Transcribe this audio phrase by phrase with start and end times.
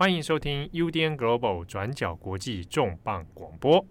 [0.00, 3.84] 欢迎收听 UDN Global 转角国际重磅广播。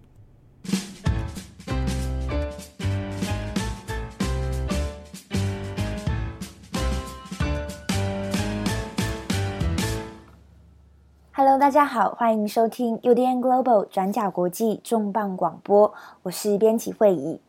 [11.34, 15.94] Hello，大家好，欢迎收听 UDN Global 转角国际重磅广播，
[16.24, 17.42] 我是编辑慧仪。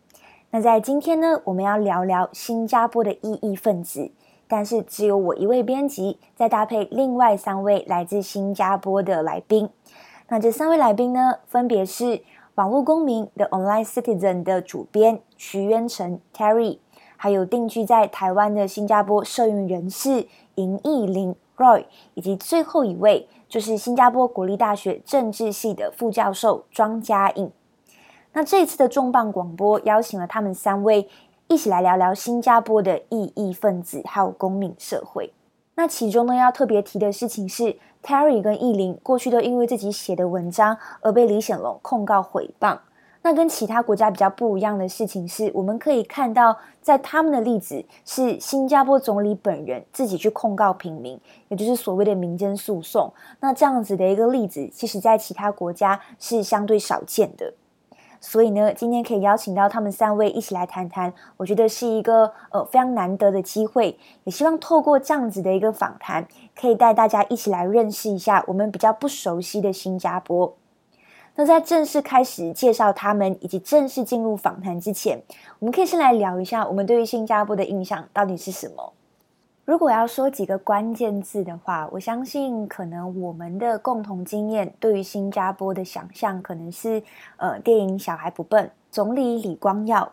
[0.50, 4.10] 那在今天呢，我们要聊聊新加坡的异议分子。
[4.48, 9.68] 但是只有我一位编辑，再搭配另外三位来自新加坡的来宾。
[10.28, 12.22] 那这三位来宾呢，分别是
[12.54, 16.78] 网络公民的 Online Citizen 的主编徐渊成 Terry，
[17.16, 27.50] 还有定居在台湾的新加坡社运人士尹义林 Roy，以及最后一位就是新加坡国立大学政治系的副教授庄家颖。
[28.32, 31.08] 那这次的重磅广播邀请了他们三位。
[31.48, 35.32] 一起来聊聊新加坡的异议分子还有公民社会。
[35.76, 42.78] 那其中呢，要特别提的事情是，Terry 跟义霖过去都因为自己写的文章而被李显龙控告诽谤。
[43.22, 53.12] 那跟其他国家比较不一样的事情是，我们可以看到，在他们的例子是新加坡总理本人自己去控告平民，也就是所谓的民间诉讼。
[53.40, 57.52] 那这样子的一个例子，其实在其他国家是相对少见的。
[58.20, 70.54] 所以呢，今天可以邀请到他们三位一起来谈谈，我觉得是一个呃非常难得的机会，也希望透过这样子的一个访谈，可以带大家一起来认识一下我们比较不熟悉的新加坡。
[71.36, 75.22] 那在正式开始介绍他们以及正式进入访谈之前，
[75.60, 78.92] 我们可以先来聊一下我们对于新加坡的印象到底是什么。
[79.68, 87.02] 如果要说几个关键字的话，我相信可能我们的共同经验对于新加坡的想象，可能是
[87.36, 90.10] 呃电影《小孩不笨》，总理李光耀，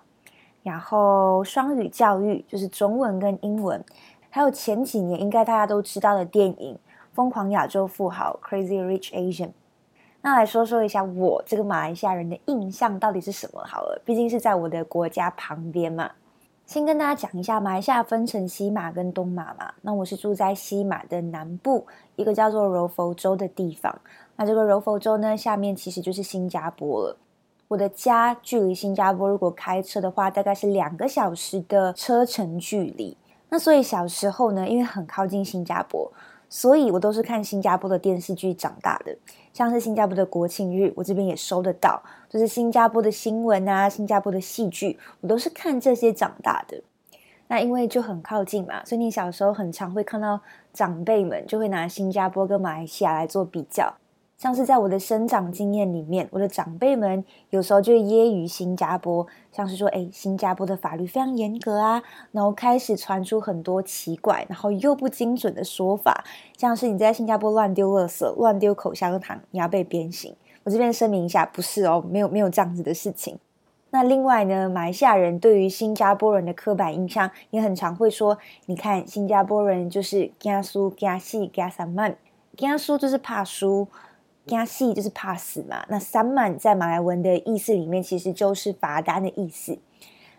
[0.62, 3.82] 然后双语教育就是中文跟英文，
[4.30, 6.76] 还有前几年应该大家都知道的电影
[7.14, 9.52] 《疯狂亚洲富豪》（Crazy Rich Asian）。
[10.22, 16.12] 那来说说一下我这个马来西亚人的印象到底是什么好了，毕竟是在我的国家旁边嘛。
[16.66, 19.72] 先跟大家讲一下，马来西亚分成西马跟东马嘛。
[19.82, 23.96] 那我是住在西马的南部，一个叫做柔佛州的地方。
[24.36, 27.18] 那这个柔佛州呢，下面其实就是新加坡了。
[27.68, 33.16] 我的家距离新加坡，如果开车的话，大概是两个小时的车程距离。
[33.50, 36.12] 那所以小时候呢，因为很靠近新加坡。
[36.56, 39.14] 所以我都是看新加坡的电视剧长大的，
[39.52, 46.82] 像是新加坡的国庆日，我这边也收得到，就是新加坡的新闻啊，新加坡的戏剧，我都是看这些长大的。
[47.50, 50.40] 那因为就很靠近嘛，所以你小时候很常会看到
[50.72, 53.94] 长辈们就会拿新加坡跟马来西亚来做比较。
[54.38, 66.26] 像是在我的生长经验里面，我的长辈们有时候就会揶揄新加坡，像是说，哎，新加坡的法律非常严格啊，然后开始传出很多奇怪，然后又不精准的说法，
[66.58, 70.36] 像是你在新加坡乱丢垃圾、乱丢口香糖，你要被鞭刑。
[70.64, 73.40] 我这边声明一下，不是哦，没有没有这样子的事情。
[73.92, 82.18] 那另外呢，马来西亚人对于新加坡人的刻板印象也很常会说，你看新加坡人就是加输、惊死、惊三慢，
[82.58, 83.88] 加输就是怕输。
[84.46, 89.78] 惊死就是怕死嘛，那三曼在马来文的意思里面其实就是罚单的意思。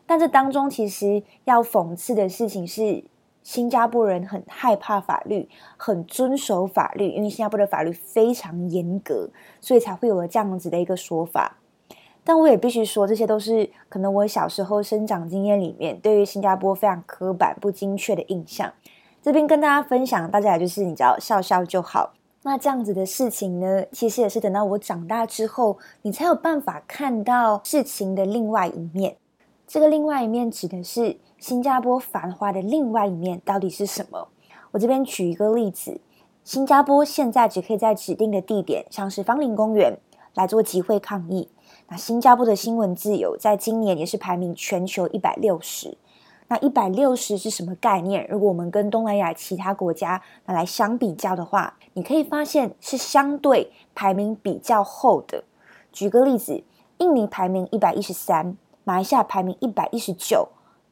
[0.06, 3.02] 但这当中其实要讽刺的事情是，
[3.42, 9.28] 新加坡人很害怕法律，很遵守法律，因为新加坡的法律非常严格，
[9.60, 11.58] 所以才会有了这样子的一个说法。
[12.22, 18.72] 但我也必须说，这些都是可能我小时候生长经验里面对于新加坡非常刻板、不精确的印象。
[19.22, 22.14] 这边跟大家分享，大家也就是你知道，笑笑就好。
[22.46, 29.16] 那这样子的事情呢，其实也是等到我长大之后，你才有办法看到事情的另外一面。
[29.66, 34.28] 这个另外一面指的是新加坡繁华的另外一面到底是什么？
[34.70, 36.00] 我这边举一个例子：
[36.44, 39.98] 新加坡现在只可以在指定的地点，像是芳林公园
[40.34, 41.48] 来做集会抗议。
[41.88, 45.98] 那新加坡的新闻自由在今年也是排名全球一百六十。
[46.48, 48.24] 那一百六十是什么概念？
[48.28, 55.42] 如果我们跟东南亚其他国家拿来相比较的话，你可以发现是相对排名比较后的。
[55.92, 56.62] 举个例子，
[56.98, 60.48] 印尼排名一百一十三，马来西亚排名一百一十九，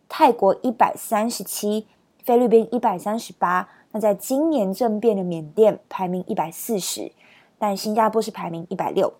[0.08, 1.86] 泰国一百三十七，
[2.24, 3.68] 菲律宾一百三十八。
[3.92, 7.12] 那在今年政变的缅甸排名一百四十，
[7.58, 9.12] 但新加坡是排名一百六。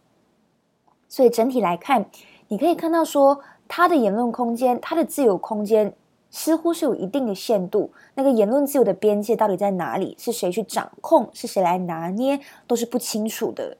[1.08, 2.06] 所以整体来看，
[2.48, 5.94] 你可以看到说，它的言论空间，它的自由空间。
[6.36, 10.16] 似乎是有一定的限度，那个言论自由的边界到底在哪里？
[10.18, 11.28] 是谁去掌控？
[11.32, 12.40] 是谁来拿捏？
[12.66, 13.76] 都是不清楚的。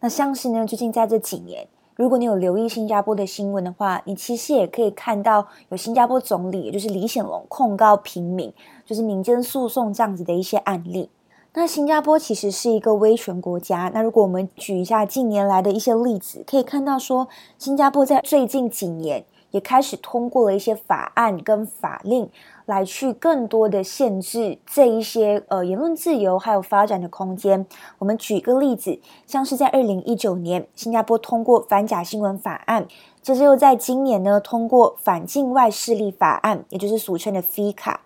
[0.00, 8.52] 那像是呢，最近在这几年，如果你有留意新加坡的新闻的话，你其实也可以看到有新加坡总理，也就是李显龙控告平民，
[8.84, 11.10] 就是民间诉讼这样子的一些案例。
[11.54, 13.88] 那新加坡其实是一个威权国家。
[13.94, 22.28] 那如果我们举一下近年来的一些例子，可以看到说，新加坡在最近几年也开始通过了一些法案跟法令，
[22.66, 27.64] 来去更多的限制这一些呃言论自由还有发展的空间。
[27.98, 32.86] 我们举一个例子，像是在二零一九年，新加坡通过反假新闻法案，
[33.22, 37.96] 这是又在今年呢通过反境外势力法案，也就是俗称的 FICA。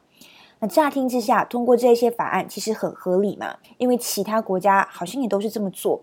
[0.59, 6.01] 那乍听之下，通过这些法案其实很合理嘛，因为其他国家好像也都是这么做。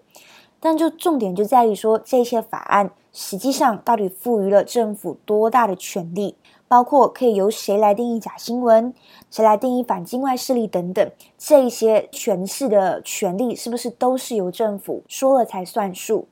[0.59, 6.35] 但就重点就在于说，这些法案实际上到底赋予了政府多大的权力，
[6.67, 8.91] 包括可以由谁来定义假新闻，
[9.29, 16.27] 谁来定义反境外势力等等，这一些诠释的权利是不是都是由政府说了才算数？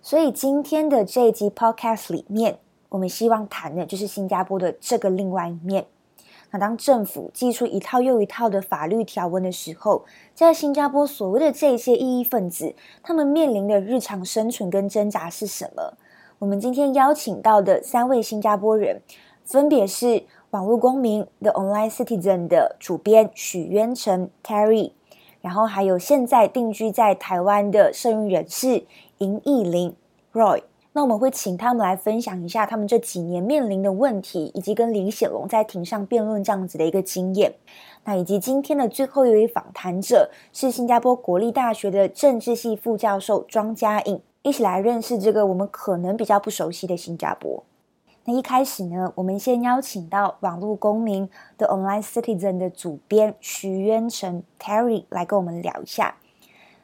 [0.00, 2.58] 所以今天的这一集 Podcast 里面，
[2.88, 5.84] 我们希望谈的就是新加坡的这个另外一面。
[6.50, 10.04] 那当政府祭出一套又一套的法律条文的时候，
[10.34, 15.94] 在新加坡所谓的这些异议分子，他们面临的日常生存跟挣扎是什么？
[16.40, 19.00] 我们今天邀请到的三位新加坡人，
[19.44, 24.92] 分别是网络公民 The Online Citizen 的主编许渊成 Terry，
[25.40, 28.84] 然后还有现在定居在台湾的社运人士
[29.18, 29.94] 尹义林
[30.32, 30.62] Roy。
[30.92, 37.54] 那我们会请他们来分享一下他们这几年面临的问题，以及跟李显龙在庭上辩论这样子的一个经验。
[38.04, 47.62] 那以及今天的最后一位访谈者是新加坡国立大学的政治系副教授庄家颖，一起来认识这个我们可能比较不熟悉的新加坡。
[48.24, 56.16] 那一开始呢，我们先邀请到网络公民的 Online Citizen 的主编徐渊成 Terry 来跟我们聊一下。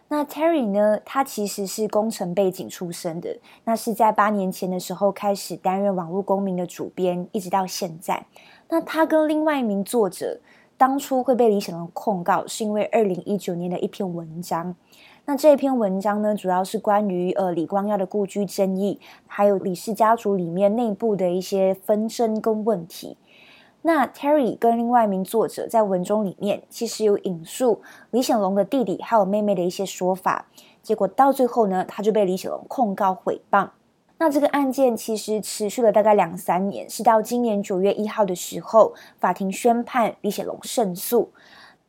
[0.08, 1.00] 那 Terry 呢？
[1.04, 8.24] 他其实是工程背景出身的，那是在八年前的时候开始担任网络公民的主编，一直到现在。
[8.68, 10.38] 那他跟另外一名作者
[10.76, 14.76] 当初会被李显龙控告，是因为二零一九年的一篇文章。
[15.24, 23.16] 那这篇文章呢，主要是关于呃李光耀的故居争议，还有李氏家族里面内部的一些纷争跟问题。
[23.86, 27.80] 那 Terry 跟另外一名作者在文中里面，其实有引述
[28.10, 30.46] 李显龙的弟弟还有妹妹的一些说法，
[30.82, 33.68] 结果到最后呢，他就被李显龙控告诽谤。
[34.18, 41.30] 那这个案件其实持续了大概两三年，是到今年九月一号的时候，法庭宣判李显龙胜诉。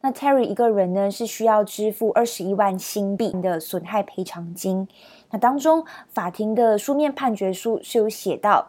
[0.01, 4.87] 那 Terry 一个人呢，是需要支付二十一万新币的损害赔偿金。
[5.31, 8.67] 那当中法庭的书面判决书是有写到。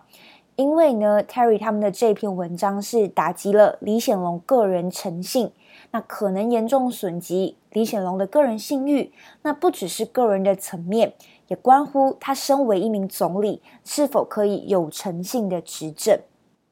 [0.59, 5.53] 因为呢，Terry 他们的这篇文章是打击了李显龙个人诚信，
[5.93, 9.13] 那可能严重损及李显龙的个人信誉。
[9.43, 11.13] 那不只是个人的层面，
[11.47, 16.19] 也关乎他身为一名总理是否可以有诚信的执政。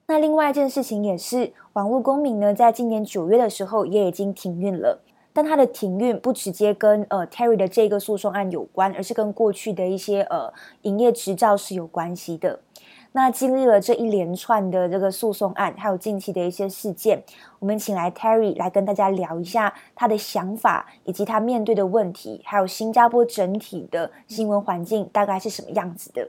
[0.08, 5.00] 那另外一件事情也是，网络公民呢，在今年九月的时候也已经停运了，
[5.32, 10.52] 但他的停运不直接跟呃 Terry 的这个诉讼案有关，而是跟过去的一些呃
[10.82, 12.58] 营业执照是有关系的。
[13.16, 17.24] 那经历了这一连串的这个诉讼案，还有近期的一些事件，
[17.58, 26.28] 我们请来 Terry 来跟大家聊一下他的想法，以及他面对的问题，还有新加坡整体的新闻环境大概是什么样子的。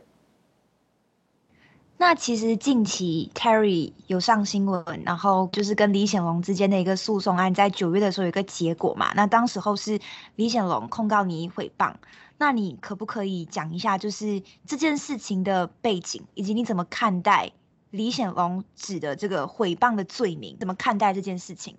[1.97, 9.11] 那其实近期 Terry 有上新闻，然后就是跟李显龙之间的一个诉讼案，在九月的时候有一个结果嘛。
[9.13, 9.99] 那当时候是
[10.37, 11.95] 李显龙控告你诽谤。
[12.39, 17.51] 那你可不可以讲一下，就是这件事情的背景，以及你怎么看待
[17.89, 20.56] 李显龙指的这个诽谤的罪名？
[20.59, 21.75] 怎么看待这件事情？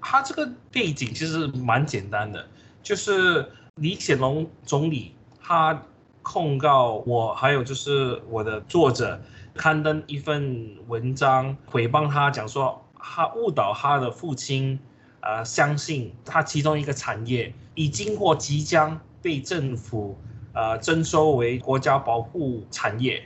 [0.00, 2.48] 他这个背景其实蛮简单的，
[2.80, 5.82] 就是李显龙总理他
[6.22, 9.20] 控告我，还有就是我的作者
[9.54, 14.78] 刊登一份文章诽谤他，讲说他误导他的父亲，
[15.22, 19.00] 呃，相信他其中一个产业已经或即将。
[19.20, 20.16] 被政府
[20.52, 23.22] 呃征收为国家保护产业，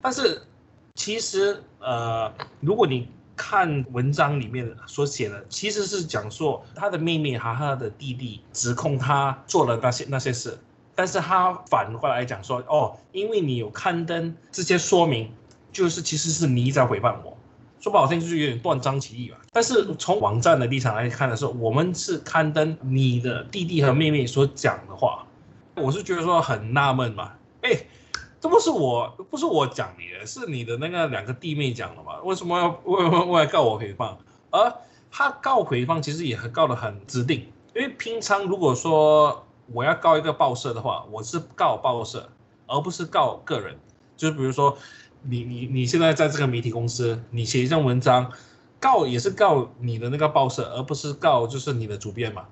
[0.00, 0.42] 但是
[0.94, 10.56] 其实呃，如果你看文章里面所写的，其实是讲说他的妹妹和他的弟弟指控他做了那些那些事，
[10.94, 15.32] 但是他反过来讲说，哦，因为你有刊登这些说明，
[15.72, 17.31] 就是其实是你在诽谤我，
[17.82, 19.38] 说不好听就是有点断章取义吧。
[19.50, 25.26] 但是从网站的立场来看的时候，我们是刊登你的弟弟和妹妹所讲的话，
[25.74, 27.32] 我是觉得说很纳闷嘛。
[27.62, 27.70] 哎，
[28.40, 32.20] 这不是我，不是我讲你的，是你的那个两个弟妹讲的嘛？
[32.22, 34.14] 为什么要 为为为告我诽谤？
[34.50, 34.72] 而
[35.10, 42.30] 他告诽谤其实也告得很指定，因为平常如果说我要告一个报社的话，我是告报社，
[42.68, 43.76] 而不是告个人。
[44.14, 44.76] 就是比如说
[45.22, 48.30] 你你你现在在这个媒体公司，你写一篇文章。
[48.82, 52.44] 告也是告你的那个报社，而不是告就是你的主编嘛。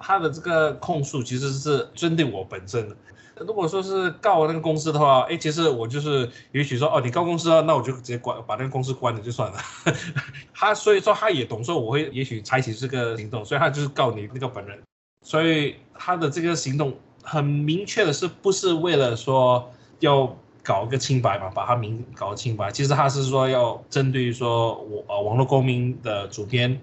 [0.00, 2.96] 他的这个控诉其实是针对我本身的。
[3.40, 9.58] 如果说是告那个公司的话，哎，其实我就是允许说，哦，你告公司啊，那我就直接关，把那个公司关了就算了。
[10.54, 14.80] 他所以说他也懂说我会也许采取这个行动，所以他就是告你那个本人。
[15.22, 22.70] 所以他的这个行动很明确的是，不是为了说要搞个清白嘛，把他名搞清白。
[22.70, 26.80] 其实他是说要针对于说我呃网络公民的主编，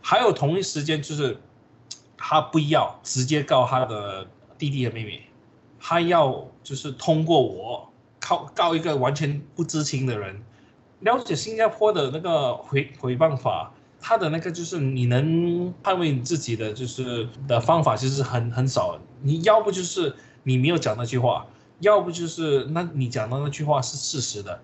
[0.00, 1.36] 还有同一时间就是
[2.16, 4.26] 他不要直接告他的
[4.58, 5.22] 弟弟和妹妹。
[5.78, 10.42] 他要就是通过我告告一个完全不知情的人，
[11.00, 21.46] 了解新加坡的那个回回办法，他的那个就是你能捍卫你自己的就是的方法其实很很少，你要不就是你没有讲那句话，
[21.80, 24.60] 要不就是那你讲的那句话是事实的。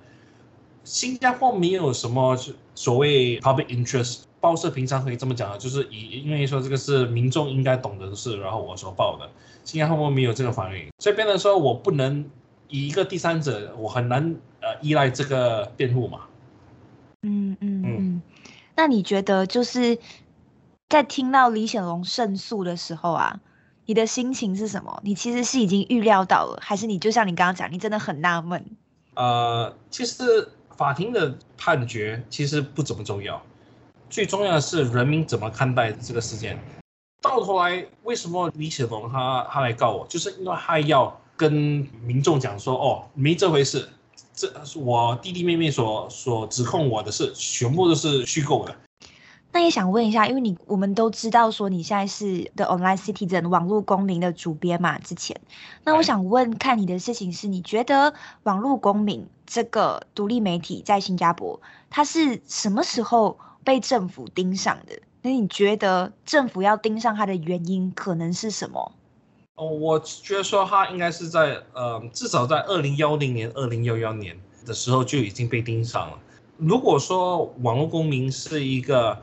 [0.85, 2.37] 新加坡没有什么
[2.75, 9.31] 所谓 public interest，报社平常可以这么讲的，就是以因为说这个是民众应该懂得的事，然后我所报的。
[9.65, 12.29] 新加坡没有这个法律，这边的时候我不能
[12.67, 16.23] 以一个第三者，我很难呃依赖这个辩护嘛。
[17.23, 18.23] 嗯嗯嗯。
[18.75, 19.97] 那你觉得就是
[20.89, 23.39] 在听到李显龙胜诉的时候啊，
[23.85, 25.01] 你的心情是什么？
[25.05, 28.65] 你其实是已经预料到了，还是你就像你刚刚讲，你真的很纳闷？
[29.15, 33.43] 呃，其实法庭的判决其实不怎么重要，
[34.09, 36.59] 最重要的是人民怎么看待这个事件。
[37.21, 40.07] 到头来，为什么李雪龙他他来告我？
[40.09, 43.89] 就是因为他要跟民众讲说，哦，没这回事，
[44.35, 48.75] 这是我弟弟妹妹所所指控我的事，全部都是虚构的。
[49.53, 55.39] 那也想问一下，因为你我们都知道说你现在是 The Online Citizen 网络公民的主编嘛，之前，
[55.85, 64.99] 那我想问看你的事情是，你觉得网络公民这个独立媒体在新加坡，它是什么时候被政府盯上的？
[65.21, 68.93] 那你觉得政府要盯上它的原因可能是什么？
[69.57, 76.19] 哦，我觉得说它应该是在呃，至少在二零幺零年、二零幺幺年的时候就已经被盯上了。
[76.57, 79.23] 如果说网络公民是一个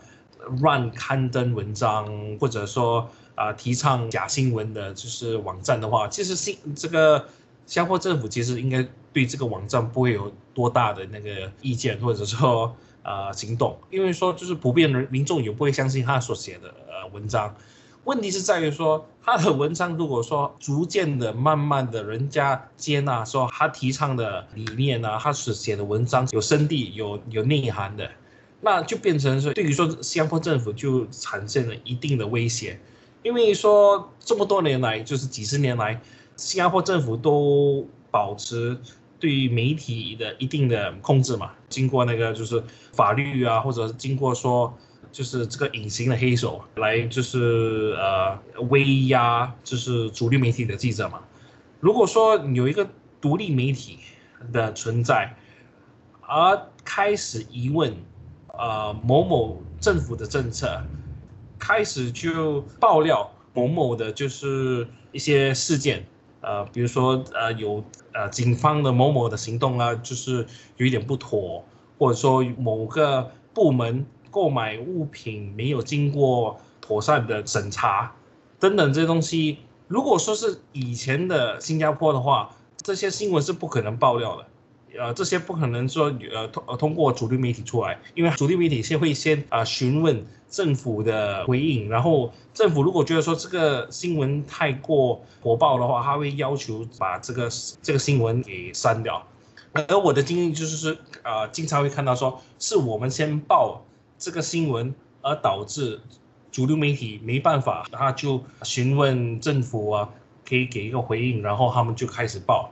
[0.61, 2.07] 乱刊登文章，
[2.39, 7.19] 或者说啊、提倡假新闻的，就是网站的话，其实新这个
[7.65, 12.75] 新加坡政府其实应该对这个网站不会有多大的那个意见，或者说。
[13.01, 17.55] 呃，行动，因为说就是普遍人民众也不会相信他所写的呃文章，
[18.03, 28.11] 问题是在于说他的文章如果说逐渐的、慢慢的，人家接纳说他提倡的理念啊，他所写的文章有深地、有有内涵的，
[28.61, 32.79] 那就变成说对于说新加坡政府就产生了一定的威胁，
[33.23, 36.01] 因为说这么多年来，就是几十年来，
[36.35, 38.77] 新加坡政府都保持。
[39.21, 42.63] 对于媒体的一定的控制嘛，经过那个就是
[42.93, 44.73] 法律啊，或者经过说
[45.11, 48.39] 就是这个隐形的黑手来就是呃
[48.69, 51.19] 威压就是主流媒体的记者嘛。
[51.81, 52.87] 如果说有一个
[53.19, 53.99] 独立媒体
[54.53, 55.35] 的存在，
[56.21, 57.93] 而开始疑问
[58.59, 60.83] 呃某某政府的政策，
[61.57, 66.05] 开始就爆料某某的就是一些事件。
[66.41, 70.45] 呃，比如说呃，有呃警方的某某的行动啊，就是
[70.77, 71.63] 有一点不妥，
[71.97, 78.13] 或者说某个部门购买物品没有经过妥善的审查，
[78.57, 84.45] 等等这些东西，如果说是以前的新加坡的话，这些新闻是不可能爆料的。
[84.97, 97.47] 呃，这些不可能说呃通通过主流媒体出来，因为主流媒体先会先啊、呃、询问政府的回应，然后政府如果觉得说这个新闻太过火爆的话，他会要求把这个
[97.83, 99.23] 这个新闻给删掉。
[99.73, 100.91] 而我的经验就是说，
[101.21, 103.85] 啊、呃，经常会看到说是我们先报
[104.17, 106.01] 这个新闻，而导致
[106.51, 110.09] 主流媒体没办法，他就询问政府啊，
[110.47, 112.71] 可以给一个回应，然后他们就开始报，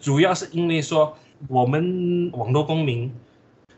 [0.00, 1.16] 主要是因为说。
[1.46, 3.14] 我们网络公民、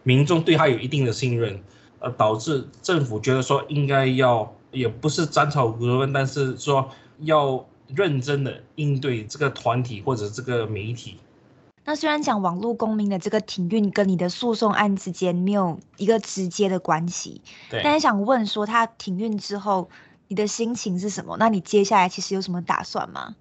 [0.02, 1.62] 民众对他有一定的信任，
[1.98, 6.88] 呃，导致政府觉得说应该要，也不是斩草除根，但是说
[7.18, 7.62] 要
[7.94, 11.18] 认真的应对这个团体或者这个媒体。
[11.84, 19.90] 那虽然讲网络公民的这个停运跟你的诉讼案之间没有一个直接的关系，对，但是想问说他停运之后，
[20.28, 21.36] 你的心情是什么？
[21.38, 23.36] 那你接下来其实有什么打算吗？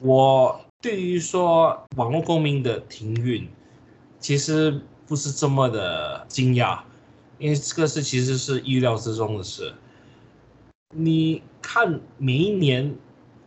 [0.00, 0.60] 我。
[0.84, 3.48] 对于说网络公民的停运，
[4.18, 6.78] 其实不是这么的惊讶，
[7.38, 9.72] 因为这个事其实是意料之中的事。
[10.94, 12.94] 你看，每一年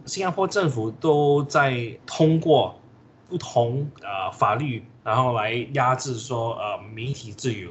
[0.07, 2.81] 新加坡政府都在通过
[3.29, 7.69] 不同呃法律，然后来压制说呃媒体自由，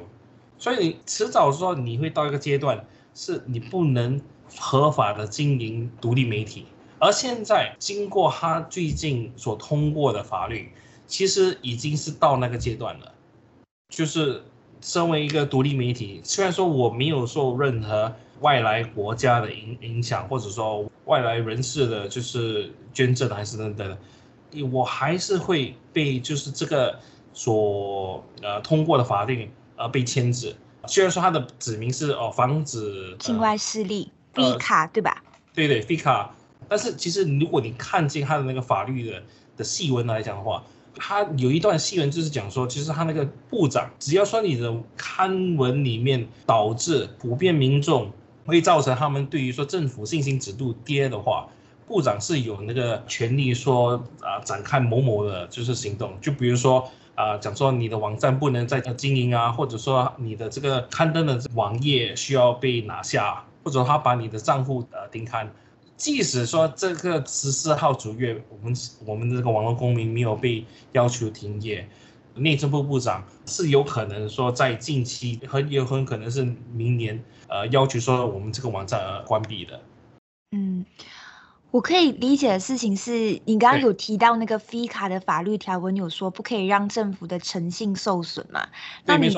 [0.57, 4.21] 所以你迟早说你会到一个阶段，是你不能
[4.57, 6.67] 合法的经营独立媒体。
[6.99, 10.73] 而现在经过他最近所通过的法律，
[11.07, 13.13] 其实已经是到那个阶段了，
[13.91, 14.43] 就是
[14.81, 23.99] 身为一个独立媒体，虽然说我没有受任何外来国家的影影响，或者说外来人士的就是捐赠还是等等，
[24.73, 26.99] 我还是会被就是这个
[27.35, 30.57] 所呃通过的法令呃被牵制。
[30.87, 35.23] 虽然说他的指明是哦防止境外势力，FICA、呃、对吧？
[35.53, 36.29] 对对，FICA。
[36.69, 39.23] 但是其实如果你看见他的那个法律的
[39.57, 40.63] 的细文来讲的话，
[40.95, 48.11] 他有一段细文就是讲说，其实他那个部长，只要说你的刊文里面导致普遍民众
[48.47, 51.49] 会造成他们对于说政府信心指数跌的话，
[51.87, 65.53] 部长是有那个权利说啊展开某某的就是行动，就比如说啊讲说你的网站不能再经营啊，或者说你的这个刊登的网页需要被拿下，或者他把你的账户呃停刊。
[65.97, 68.77] 即使说这个十四号主页，我们
[69.07, 71.89] 我们这个网络公民没有被要求停业，
[72.35, 79.81] 内政部部长是有可能说在近期很有很可能是明年，呃，要求说我们这个网站而关闭的。
[80.53, 80.85] 嗯，
[81.71, 88.69] 我可以理解的事情是你刚刚有提到那个 FICA 的法律条文，有说不可以让政府的诚信受损嘛？
[89.07, 89.35] 那你。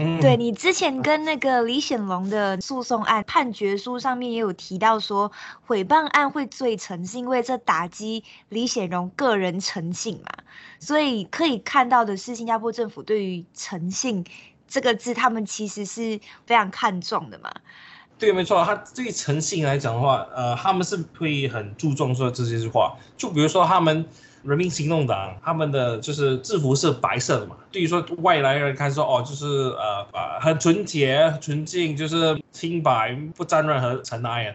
[0.00, 5.32] 嗯，对，你之前跟那个李显龙的诉讼案判决书上面也有提到说，
[5.66, 10.44] 诽谤案会罪成，是因为这打击李显龙个人诚信嘛。
[10.78, 14.24] 所以可以看到的是，新加坡政府对于诚信
[14.68, 17.52] 这个字，他们其实是非常看重的嘛。
[18.20, 24.06] 对，没错，他对诚信来讲的话，呃，他们是会很注重说这些话，就比如说他们。
[24.42, 30.06] 人民行动党他们的就是制服是白色的嘛，对于说外来人看说哦，就是呃
[30.40, 34.54] 很纯洁纯净，就是清白不沾任何尘埃啊。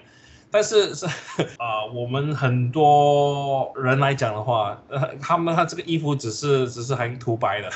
[0.49, 1.05] 但是是
[1.57, 7.71] 啊、我们很多人来讲的话，呃，他们他这个衣服只是只是很涂白的。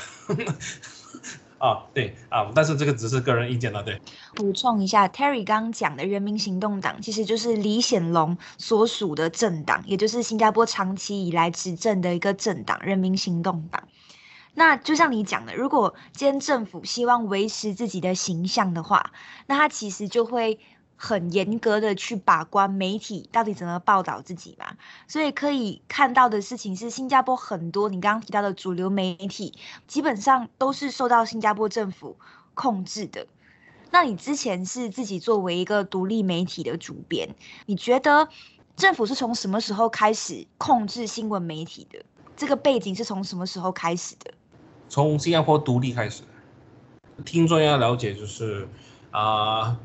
[1.58, 4.00] 啊，对啊，但是这个只是个人意见了，对。
[4.34, 13.82] 补充一下，Terry 刚讲的人民行动党，其实就是李显龙所属的政党，也就是新加坡长期以来执政的一个政党——人民行动党。
[14.54, 19.12] 那就像你讲的，如果今天政府希望维持自己的形象的话，
[19.46, 20.58] 那他其实就会。
[21.00, 29.54] 很严格的去把关媒体到底怎么报道自己嘛，所以可以看到的事情是，新加坡很多你刚刚提到的主流媒体，
[29.86, 32.16] 基本上都是受到新加坡政府
[32.54, 33.28] 控制的。
[33.92, 37.32] 那你之前是自己作为一个独立媒体的主编，
[37.66, 38.28] 你觉得
[38.74, 42.04] 政府是从什么时候开始控制新闻媒体的？
[42.36, 44.32] 这个背景是从什么时候开始的？
[44.88, 46.24] 从新加坡独立开始。
[47.24, 48.68] 听众要了解就是
[49.12, 49.78] 啊。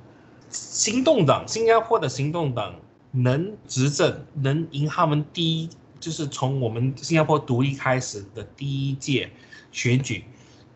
[0.54, 2.76] 行动党，新加坡的行动党
[3.12, 9.30] 能执政，能赢他们第一，就是从我们新加坡独立开始的第一届
[9.72, 10.24] 选举，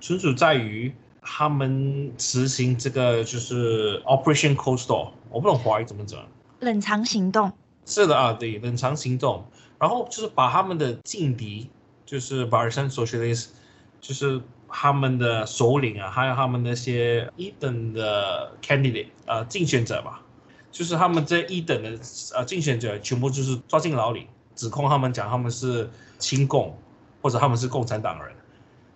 [0.02, 6.20] 纯属在于他们实行这个就是 Operation Cold Store，我不懂华语怎么讲。
[6.60, 7.52] 冷藏行动。
[7.86, 9.46] 是的啊，对，冷藏行动，
[9.80, 11.70] 然后就是把他们的劲敌，
[12.06, 13.48] 就是 Barisan Socialist，
[14.02, 14.42] 就是。
[14.70, 20.22] 他们的首领啊，还有他们那些一等的 candidate，呃，竞选者吧，
[20.72, 21.98] 就是他们这一等的
[22.36, 26.78] 呃竞选者，全部就是抓进牢里，指控他们讲他们是亲共，
[27.22, 28.36] 或者他们是共产党人。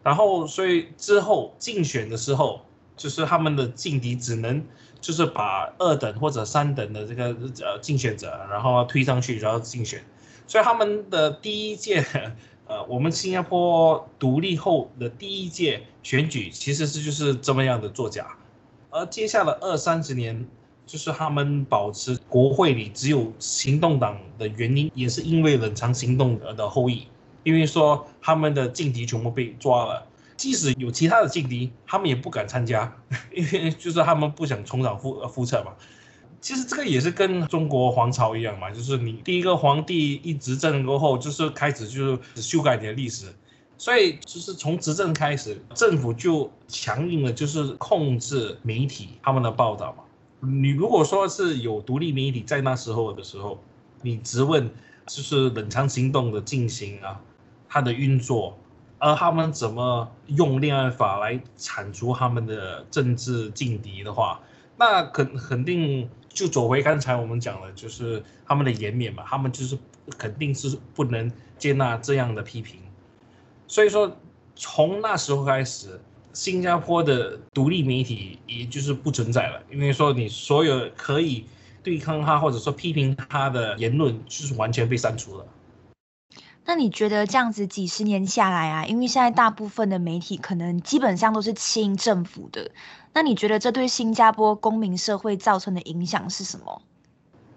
[0.03, 2.65] 然后，所以之后竞选的时候，
[2.97, 4.63] 就是他们的劲敌只能
[4.99, 7.27] 就是把二等或者三等的这个
[7.63, 10.03] 呃竞选者，然后推上去，然后竞选。
[10.47, 12.05] 所以他们的第一届。
[12.71, 18.25] 呃，我们新加坡独立后的第一届选举，其实是就是这么样的作假，
[18.89, 20.47] 而接下来二三十年，
[20.85, 27.05] 就是他们保持国会里只有行动党的原因，也是因为冷藏行动的后裔，
[27.43, 30.07] 因为说他们的劲敌全部被抓了，
[30.37, 32.89] 即使有其他的劲敌，他们也不敢参加，
[33.35, 35.73] 因为就是他们不想重蹈覆覆辙嘛。
[36.41, 43.27] 其实这个也是跟中国皇朝一样嘛，就是你第一个皇帝一执政过后，就是开始就是修改你的历史，
[43.77, 50.03] 所以就是从执政开始，政府就强硬的就是控制媒体他们的报道嘛。
[50.39, 53.61] 你如果说是有独立媒体在那时候的时候，
[54.01, 54.67] 你质问
[55.05, 57.21] 就是冷藏行动的进行啊，
[57.69, 58.57] 它的运作，
[58.97, 64.39] 而他们怎么用恋爱法来铲除他们的政治劲敌的话，
[64.75, 66.09] 那肯肯定。
[66.33, 69.77] 就走回刚才我们讲的，就是他们的颜面嘛，他们就是
[70.17, 72.79] 肯定是不能接纳这样的批评，
[73.67, 74.15] 所以说
[74.55, 75.99] 从那时候开始，
[76.33, 81.45] 新加坡的独立媒体也就是不存在了，因为说你所有可以
[81.83, 85.45] 对抗他或者说批评他的言论，就是完全被删除了。
[86.63, 92.71] 那你觉得这样子几十年下来啊，因为现在大部分的媒体可能基本上都是亲政府的，
[93.13, 96.81] 那你觉得这对新加坡公民社会造成的影响是什么？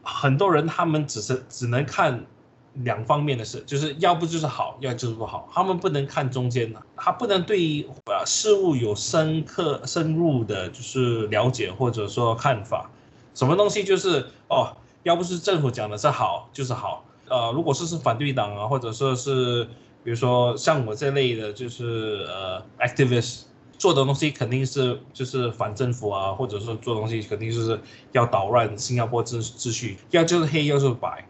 [0.03, 2.25] 很多人他们只是只能看
[2.73, 12.91] 两方面的事，就是要不就是好，要就是不好，他们不能看中间的，他不能对呃事物有深刻深入的，就是了解或者说看法，
[13.35, 17.05] 什么东西就是哦，要不是政府讲的是好就是好。
[17.29, 19.65] 呃，如果是是反对党啊，或者说是
[20.03, 23.43] 比如说像我这类的，就是呃，activist
[23.79, 27.81] 做的东西肯定是就是反政府啊，或者说做东西肯定就是
[28.13, 31.27] 要捣乱新加坡秩秩序，要就是黑，要就是白，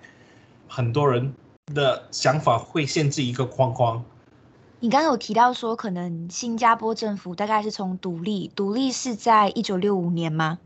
[0.69, 1.33] 很多人
[1.75, 4.05] 的想法会限制一个框框。
[4.81, 10.59] 你刚刚有提到说，可能新加坡政府大概是从独立，独立是在一九六五年吗？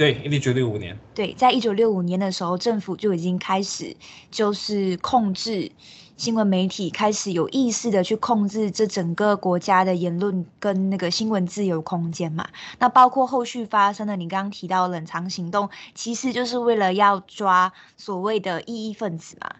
[0.00, 0.98] 对，一九六五年。
[1.14, 3.94] 对，在一九六五年的时候，政府就已经开始
[4.30, 5.70] 就是控制
[6.16, 12.48] 新闻媒体，开始有意识的去控制这整个国家的言论跟那个新闻自由空间嘛。
[12.78, 19.50] 那包括后续发生的，你刚刚提到冷藏行动，其实就是为了要抓所谓的异议分子嘛。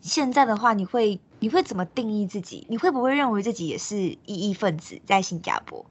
[0.00, 2.64] 现在的话，你会你会怎么定义自己？
[2.70, 5.84] 你会不会认为自己也是异议分子在新加坡？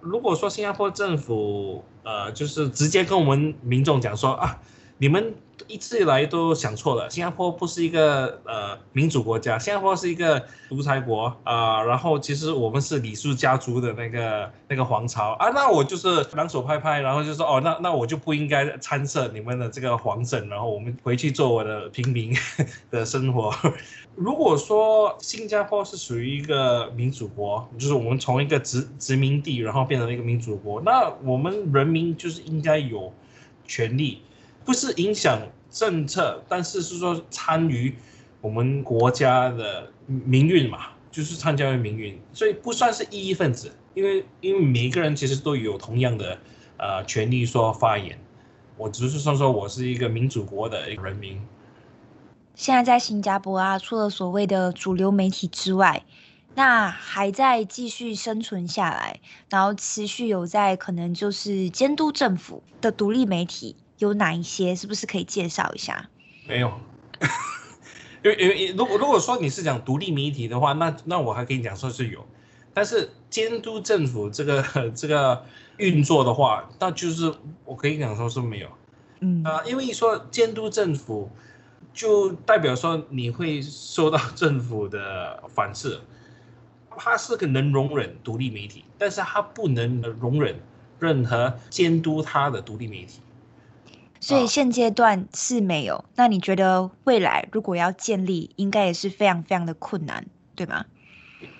[0.00, 4.58] 如果说新加坡政府，呃，就是直接跟我们民众讲说啊，
[4.98, 5.32] 你们
[5.68, 22.34] 一直以来都想错了，新加坡不是一个呃民主国家，新加坡是一个独裁国啊，然后其实我们是李氏家族的那个那个皇朝啊，那我就是两手拍拍，然后就说哦，那那我就不应该参涉你们的这个皇政，然后我们回去做我的平民
[22.90, 23.52] 的生活。
[24.16, 33.12] 如果说新加坡是属于一个民主国，就是我们从一个殖殖民地，然后变成一个民主国，那我们人民就是应该有
[33.64, 34.22] 权利，
[34.68, 37.96] 不是影响政策，但是是说参与
[38.42, 46.38] 我们国家的命运嘛，就是参加于命运，所以不算是异议分子，因为因为每一个人其实都有同样的
[46.76, 48.18] 呃权利说发言，
[48.76, 51.40] 我只是说说我是一个民主国的一个人民。
[52.54, 56.04] 现在在新加坡啊，除了所谓的主流媒体之外，
[56.54, 64.74] 那还在继续生存下来，然后持续有在可能就是监督政府的独立媒体有哪一些？
[64.74, 66.08] 是不是可以介绍一下？
[66.46, 66.72] 没有，
[68.24, 72.26] 因为因为如果如果说你是讲独立媒体的话，那那我还可以讲说是有，
[72.72, 75.44] 但是监督政府这个这个
[75.76, 77.32] 运作的话，那就是
[77.64, 78.68] 我可以讲说是没有。
[79.20, 81.30] 嗯啊，因为一说监督政府。
[81.94, 85.98] 就代表说你会受到 政府的反噬，
[86.96, 90.60] 他是个能容忍独立媒体，但是他不能容忍
[91.00, 93.18] 任何监督他的独立媒体。
[94.28, 96.04] 所以现阶段是没有。
[96.14, 100.84] 那你觉得未来如果要建立，应该也是非常非常的困难，对吗？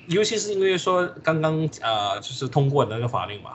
[0.08, 3.52] 尤其是因为说刚刚呃，就是通过那个法令嘛，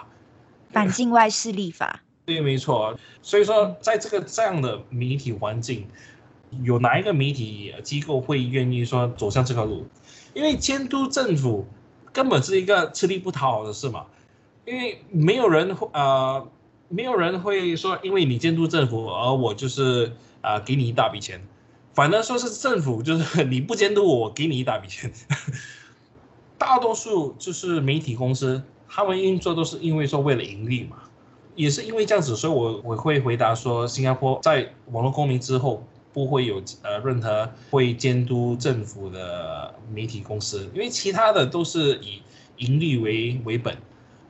[0.72, 2.02] 反境外势力法。
[2.26, 2.98] 对，没错。
[3.22, 5.88] 所以说，在这个这样的媒体环境。
[6.62, 9.88] 有哪一个媒体机构会愿意说走向这条路？
[10.36, 11.68] 因为监督政府
[12.12, 14.06] 根本是一个吃力不讨好的事嘛。
[14.64, 16.48] 因为没有人呃，
[16.94, 21.42] 没有人会说，因为你监督政府，而我就是啊、给你一大笔钱。
[21.94, 25.12] 反而说是政府，就是你不监督我，我给你一大笔钱。
[26.60, 30.98] 大多数就是媒体公司，他们运作都是因为说为了盈利嘛。
[31.56, 35.84] 也是因为这样子，所以我我会回答说，新加坡在网络公民之后。
[36.14, 42.22] 不会有呃任何会监督政府的媒体公司，因为其他的都是以
[42.58, 43.76] 盈利为为本，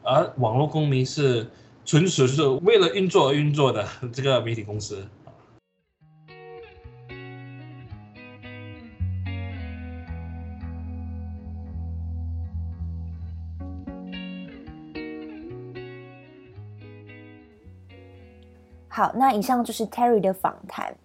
[0.02, 1.46] 而网络公民是
[1.86, 5.06] 纯属是为了运作而运作的 这个媒体公司。
[18.88, 20.96] 好，那以上就是 Terry 的访谈。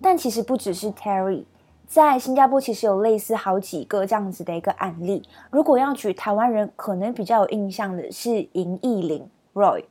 [0.00, 1.44] 但其实不只是 Terry，
[1.86, 5.22] 在新加坡其实有类似好几个这样子的一个案例。
[5.50, 9.84] 如果要举台湾人可能比较有印象的是尹义玲 Roy，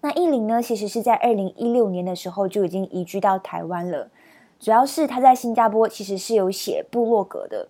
[0.00, 4.08] 那义玲呢，其实是在二零一六年的时候就已经移居到台湾了。
[4.58, 7.68] 主要是他在新加坡其实是有写部落格的。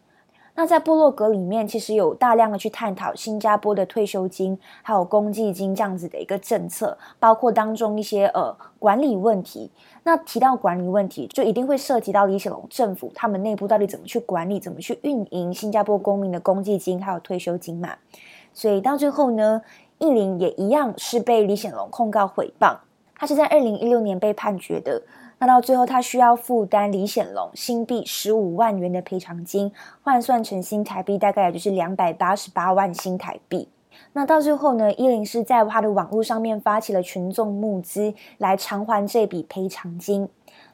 [0.58, 9.70] 那在部落格里面，其实有大量的去探讨新加坡的退休金，还有公积金这样子的一个政策，包括当中一些呃管理问题。
[10.02, 17.90] 那提到管理问题，就一定会涉及到李显龙政府他们内部到底怎么去管理，怎么去运营新加坡公民的公积金还有退休金嘛。
[18.54, 19.60] 所以到最后呢，
[19.98, 22.76] 义玲也一样是被李显龙控告诽谤。
[23.14, 25.02] 他是在二零一六年被判决的。
[25.38, 29.70] 那到最后，他需要负担李显龙新币十五万元的赔偿金，
[30.02, 33.68] 换算成新台币大概也就是两百八十八万新台币。
[34.12, 40.28] 那到最后呢，伊林是在他的网络上面发起了群众募资，来偿还这笔赔偿金。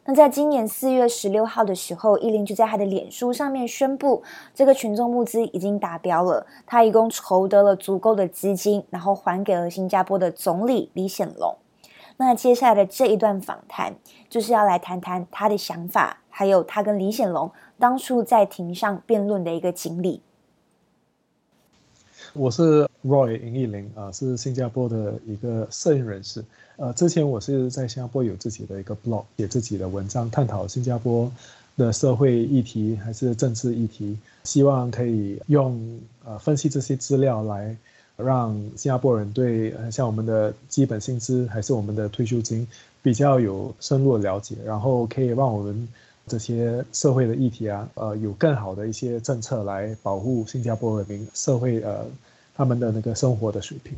[0.05, 4.21] 那在今年四月十六号的时候，伊林就在他的脸书上面宣布，
[4.53, 11.57] 这个群众募资已经达标了，他一共筹得了足够的资金，然后还给了新加坡的总理李显龙。
[12.17, 13.95] 那接下来的这一段访谈，
[14.29, 20.21] 就是要来谈谈他的想法，还有他跟李显龙当初在庭上辩论的一个经历。
[22.35, 26.45] 我是 Roy 尹义林啊，是新加坡的一个摄影人士。
[26.77, 31.31] 呃，之前我是在新加坡有自己的一个 blog，写自己的文章，探讨新加坡
[31.77, 37.77] 的社会议题还是政治议题，希望可以用呃分析这些资料来。
[38.19, 42.65] 让新加坡人对呃像我们的基本薪资还是我们的退休金
[43.03, 45.89] 比较有深入的了解，然后可以让我们
[46.27, 52.05] 这些社会的议题啊，呃，有更好的一些政策来保护新加坡人民社会呃
[52.55, 53.97] 他们的那个生活的水平。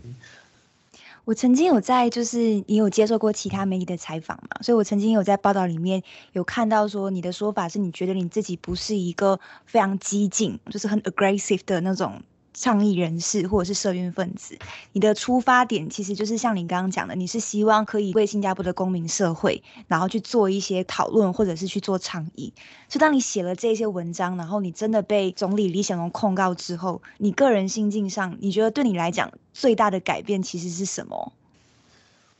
[1.25, 12.23] 我曾经有在就是你有接受过其他媒体的采访嘛，所以我曾经有在报道里面有看到说你的说法是你觉得你自己不是一个非常激进，就是很 aggressive 的那种。
[12.55, 14.57] 倡议人士或者是社运分子，
[14.93, 22.53] 你的出发点其实就是像你刚刚讲的，你是希望可以为新加坡的公民社会，然后去做一些讨论，或者是去做倡议。
[22.89, 31.33] 所以当你写了这些文章，然后你真的被总理李显龙控告之后，你个人心境上，你觉得对你来讲最大的改变其实是什么？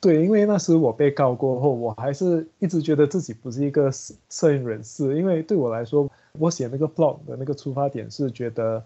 [0.01, 3.91] 对，因为那时我被告过后，我还是一直觉得自己不是一个
[4.31, 8.81] 摄影人士，因为对我来说，我写那个 blog 的那个出发点是觉得。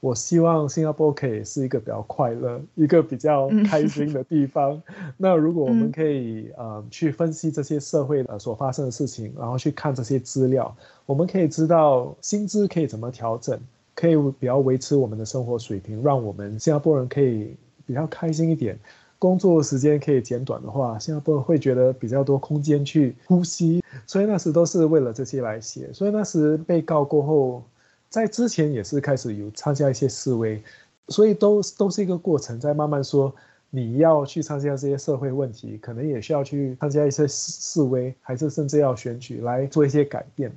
[0.00, 4.82] 我希望新加坡可以是一个比较快乐、一个比较开心的地方。
[5.18, 13.60] 那如果我们可以呃去分析这些社会的所发生的事情，然后去看这些资料，我们可以知道薪资可以怎么调整，
[13.94, 18.78] 可以比较维持我们的生活水平，让我们新加坡人可以比较开心一点。
[19.18, 23.84] 工作时间可以减短的话，新加坡人会觉得比较多空间去呼吸。
[24.06, 25.92] 所以那时都是为了这些来写。
[25.92, 27.62] 所以那时被告过后。
[28.10, 30.60] 在之前也是开始有参加一些示威，
[31.08, 33.32] 所以都都是一个过程，在慢慢说
[33.70, 40.52] 你要去参加这些社会问题，可能也需要去参加一些示威，还是甚至要选举来做一些改变。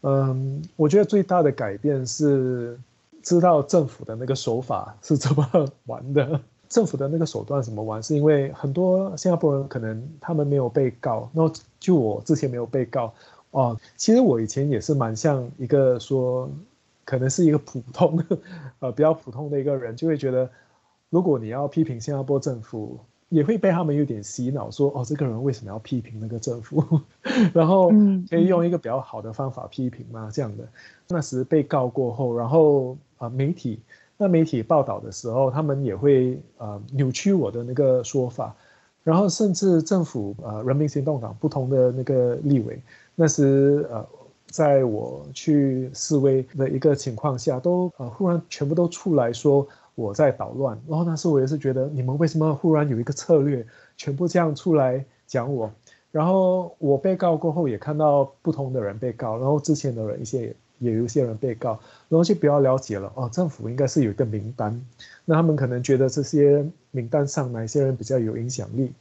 [0.00, 2.76] 嗯，我觉得最大的改变是
[3.22, 6.40] 知道政府的那个手法是怎么玩的。
[6.68, 13.14] 政府的那个手段怎么玩，是因为很多新加坡人可能他们没有被告，那就我之前没有被告
[13.52, 13.78] 哦。
[13.96, 16.50] 其实我以前也是蛮像一个说。
[17.08, 18.22] 可能是一个普通，
[18.80, 20.46] 呃，比较普通的一个人，就会觉得，
[21.08, 26.84] 如果你要批评新加坡政府，也会被他们有点洗脑，说，哦，这个人为什么要批评那个政府？
[27.54, 27.88] 然后
[28.28, 30.28] 可以用一个比较好的方法批评吗？
[30.30, 30.68] 这样的。
[31.08, 33.80] 那时被告过后，然后啊、呃，媒体，
[34.18, 38.54] 那媒体报道的时候，他们也会呃扭曲我的那个说法，
[39.02, 42.78] 然后甚至政府呃人民行动党不同的那个立委，
[43.14, 44.06] 那时呃。
[44.50, 55.70] 在我去示威的一个情况下，都呃忽然全部都出来说我在捣乱，然后当时我也是觉得你们为什么忽然有一个策略，全部这样出来讲我，
[56.10, 64.80] 然后我被告过后也看到不同的人被告，然后之前的人一些也，也有一些人被告，然后就比较了解了哦，政府应该是有一个名单，
[65.24, 68.92] 那他们可能觉得这些名单上哪些人比较有影响力，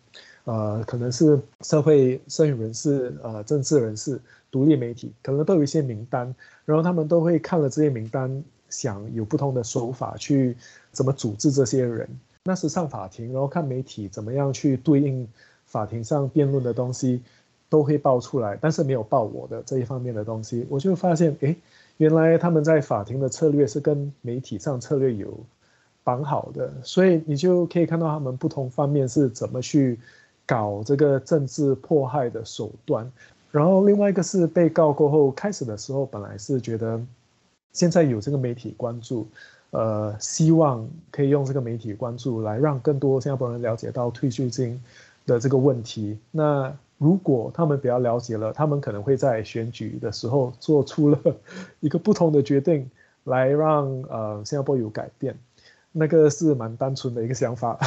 [0.48, 4.20] 呃，可能是社会参与人士，呃，政治人士。
[4.50, 6.34] 独立媒体可能都有一些名单，
[6.64, 10.56] 然后他们都会看了这些名单，想有不同的手法去
[10.94, 12.08] 怎么组织这些人。
[12.46, 15.28] 那时上法庭，然后看媒体怎么样去对应
[15.66, 17.22] 法庭上辩论的东西，
[17.68, 20.66] 都会爆出来，但是没有爆我的这一方面的东西。
[20.70, 21.54] 我就发现，诶，
[21.98, 25.38] 原来他们在法庭的策略是跟媒体上策略有
[26.06, 30.00] 绑好的，所以你就可以看到他们不同方面是怎么去
[30.48, 33.12] 搞这个政治迫害的手段。
[33.52, 37.00] 然后另外一个是被告过后，开始的时候本来是觉得，
[37.72, 39.28] 现在有这个媒体关注，
[39.72, 44.82] 呃，希望可以用这个媒体关注来让更多新加坡人了解到退休金
[45.26, 46.18] 的这个问题。
[46.32, 51.20] 那如果他们比较了解了，他们可能会在选举的时候做出了
[51.80, 52.90] 一个不同的决定，
[53.24, 55.36] 来让呃新加坡有改变。
[55.92, 57.80] 那个是蛮单纯的一个想法。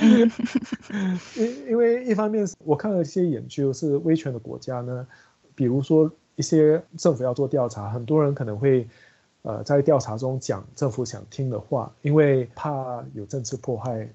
[1.36, 5.06] 因因为一方面，我看了一些研究，是威权的国家呢，
[5.54, 8.88] 比如说一些政府要做调查，很多人可能会，
[9.42, 14.10] 呃，在调查中讲政府想听的话，因为怕有政治迫害，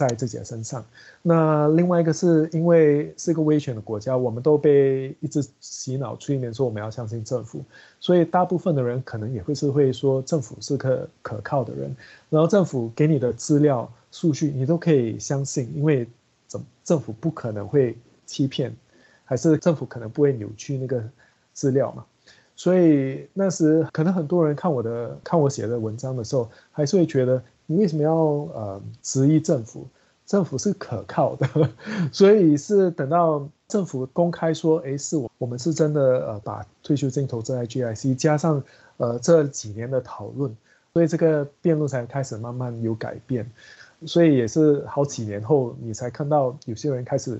[0.00, 0.82] 在自己的身上。
[1.20, 7.62] 那另外一个是因为是一个危险的国家，我们都被一直洗脑催眠说我们要相信政府，
[7.98, 11.94] 所以大部分的人可能也会是会说政府是个可靠的人，
[12.30, 16.08] 然后政府给你的资料数据你都可以相信，因为
[16.48, 18.74] 政政府不可能会欺骗，
[19.26, 21.04] 还是政府可能不会扭曲那个
[21.52, 22.06] 资料嘛。
[22.56, 29.86] 所以那时可能很多人看我的看我写的文章的时候，还是会觉得你为什么要呃质疑政府？
[30.26, 31.48] 政府是可靠的，
[32.12, 38.62] 所以是等到政府公开说，哎，是我我们是真的呃把退休金投资在 GIC，加上
[38.96, 40.54] 呃这几年的讨论，
[40.92, 43.48] 所以这个辩论才开始慢慢有改变。
[44.04, 47.38] 所以也是好几年后，你才看到有些人开始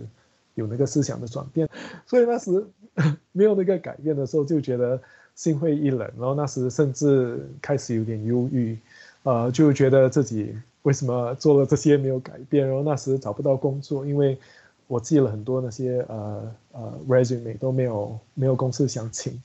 [0.54, 1.68] 有那个思想的转变。
[2.06, 2.64] 所以那时。
[3.32, 5.00] 没有那个改变的时候，就觉得
[5.36, 8.76] 心灰意冷，然后那时甚至开始有点忧郁，
[9.22, 14.38] 呃，就觉得自己为什么做了这些没有改变，然后那时找不到工作，因为
[14.86, 19.40] 我寄了很多那些呃呃 resume 都没有没有公司想请，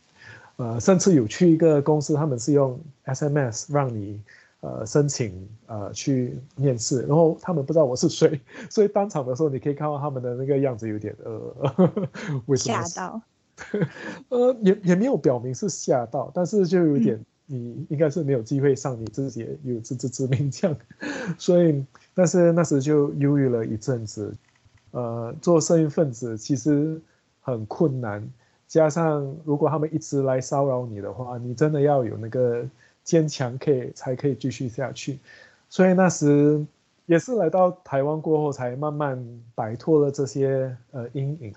[0.58, 4.20] 呃，甚至有去一个公司，他们是用 SMS 让你。
[4.62, 11.54] 呃，申请呃去面试，然后他们不知道我是谁，所以当场的时候你可以看到他们的那个样子有点呃，
[12.48, 13.22] 为什么吓到？
[14.30, 20.78] 呃，也也没有表明是吓到，但是就有点你应该是没有机会上，你自己有自知之明这样，
[21.38, 24.34] 所以但是那时就犹豫了一阵子，
[24.92, 27.00] 呃，做生意分子其实
[27.42, 28.28] 很困难，
[28.68, 32.66] 加上如果他们一直来骚扰你的话，你真的要有那个。
[33.06, 35.20] 坚强可以才可以继续下去，
[35.70, 36.66] 所以那时
[37.06, 41.54] 也是来到台湾过后，才慢慢摆脱了这些呃阴影。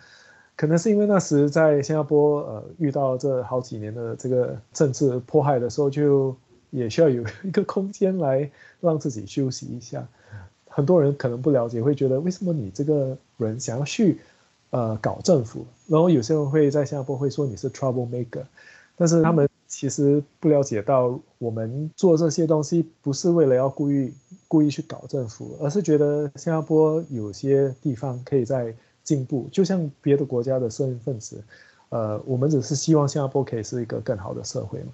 [0.59, 6.37] 可能是因为那时在新加坡呃遇到这好几年的这个政治迫害的时候，就
[6.71, 10.05] 也需要有一个空间来让自己休息一下。
[10.67, 14.19] 很多人可能不了解，会觉得为什么你这个人想要去
[14.71, 18.43] 呃搞政府，然后有些人会在新加坡会说你是 trouble maker，
[18.97, 19.49] 但是他们。
[19.71, 24.11] 其实不了解到，我们做这些东西不是为了要故意
[24.49, 28.75] 故意去搞政府，而是觉得新加坡有些地方可以在
[29.09, 29.49] 进步。
[29.51, 31.43] 就像别的国家的社运分子，
[31.89, 34.93] 呃，我们只是希望新加坡可以是一个更好的社会嘛。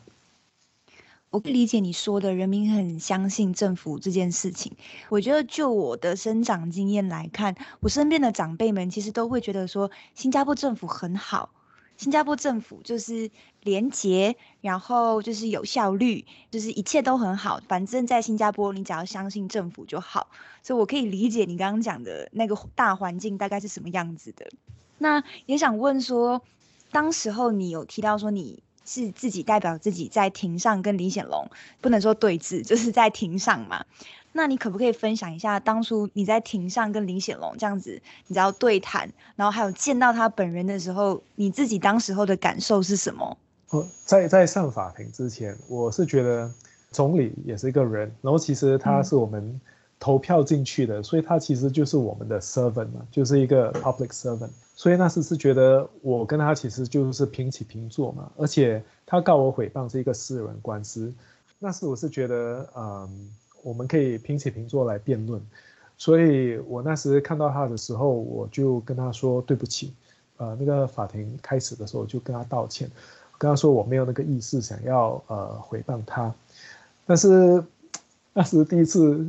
[1.30, 4.76] 我可以理解你说的，人民很相信政府这件事情。
[5.08, 11.50] 我觉得就我的生长经验来看，我身边的长辈们其实都会觉得说，新加坡政府很好。
[12.04, 13.30] 新加坡政府就是
[13.62, 17.58] 廉洁，然后就是有效率，就是一切都很好。
[17.66, 20.28] 反正，在新加坡，你只要相信政府就好。
[20.62, 24.46] 所以我可以理解你刚刚讲的那个大环境大概是什么样子的。
[24.98, 26.42] 那也想问说，
[26.92, 31.48] 当时候你有提到说你是自己代表自己在庭上跟李显龙，
[31.80, 33.86] 不能说对峙，就是在庭上嘛。
[34.36, 43.38] 那你可不可以分享一下当初你在庭上跟林显龙这样子，你知道对谈，然后还有见到他本人的时候，你自己当时候的感受是什么？
[43.70, 46.50] 我，在在上法庭之前，我是觉得
[46.90, 49.60] 总理也是一个人，然后其实他是我们
[50.00, 54.50] 投票进去的，嗯、所以他其实就是我们的 servant 嘛，就是一个 public servant。
[54.74, 61.14] 所以那时是觉得我跟他其实就是平起平坐嘛，而且他告我诽谤是一个私人官司，
[61.60, 63.30] 那时我是觉得嗯。
[63.64, 65.40] 我们可以平起平坐来辩论，
[65.96, 69.94] 所以我那时看到他的时候，我就跟他说对不起，
[70.36, 72.90] 呃，那个法庭开始的时候就跟他道歉，
[73.38, 76.30] 跟他说我没有那个意思想要呃诽谤他，
[77.06, 77.64] 但是
[78.34, 79.26] 那时第一次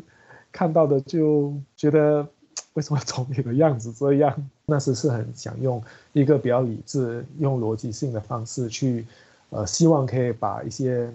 [0.52, 2.28] 看到的就觉得
[2.74, 4.50] 为什么总理的样子这样？
[4.65, 9.08] 那时是很想用一个比较理智、用逻辑性的方式去，
[9.50, 11.10] 呃，希望可以把一些。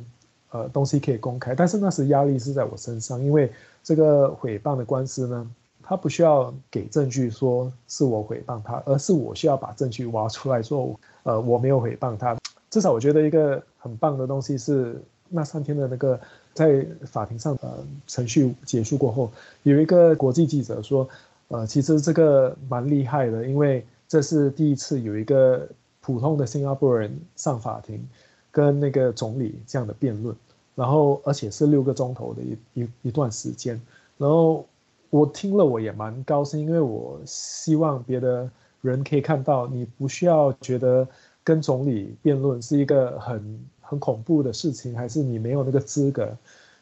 [0.51, 3.51] 呃，东西可以公开，但是那时压力是在我身上，因为
[3.85, 5.51] 这个诽谤的官司呢，
[5.83, 12.37] 他不需要给证据说是我诽谤他，而是我需要把证据挖出来说，呃，我没有诽谤他。
[12.69, 16.19] 至少我觉得一个很棒的东西是那三天的那个
[16.53, 19.31] 在法庭上，呃，程序结束过后，
[19.63, 21.09] 有一个国际记者说，
[21.49, 25.69] 呃，其实这个蛮厉害的，因为这是第一次有一个
[26.01, 28.05] 普通的新加坡人上法庭。
[28.51, 30.35] 跟那个总理这样的辩论，
[30.75, 33.81] 然后而且是六个钟头的一一一段时间，
[34.19, 34.67] 然后
[35.11, 41.07] 我听了我也蛮高兴，因为我希望别的人可以看到，你不需要觉得
[41.45, 46.37] 跟总理辩论是一个很很恐怖的事情，还是你没有那个资格，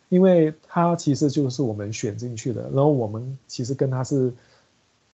[0.09, 4.33] 因为他其实就是我们选进去的，然后我们其实跟他是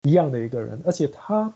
[0.03, 1.53] 一样的一个人，而且他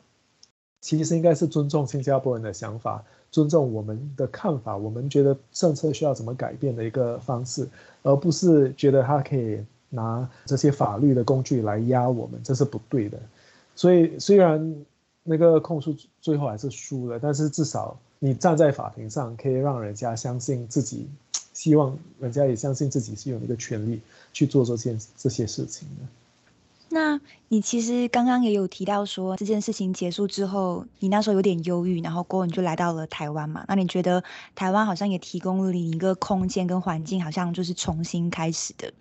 [0.82, 3.03] 其实应该是尊重新加坡人的想法。
[3.32, 7.69] 尊重我们的看法，我们觉得政策需要怎么改变的一个方式，
[8.01, 13.19] 而不是觉得他可以拿这些法律的工具来压我们，这是不对的。
[13.75, 14.75] 所以虽然
[15.21, 21.07] 那个控诉最后还是输了，但是至少你站在法庭上，可以让人家相信自己，
[21.53, 24.01] 希望人家也相信自己是有那个权利
[24.34, 26.05] 去做这件这些事情的。
[26.91, 33.63] 那你其实刚刚也有提到说，这件事情结束之后，你那时候有点忧郁，然后过后你就来到了台湾嘛。
[33.67, 34.23] 那你觉得
[34.55, 38.91] 台湾好像也提供了你一个空间跟环境，好像就是重新开始的。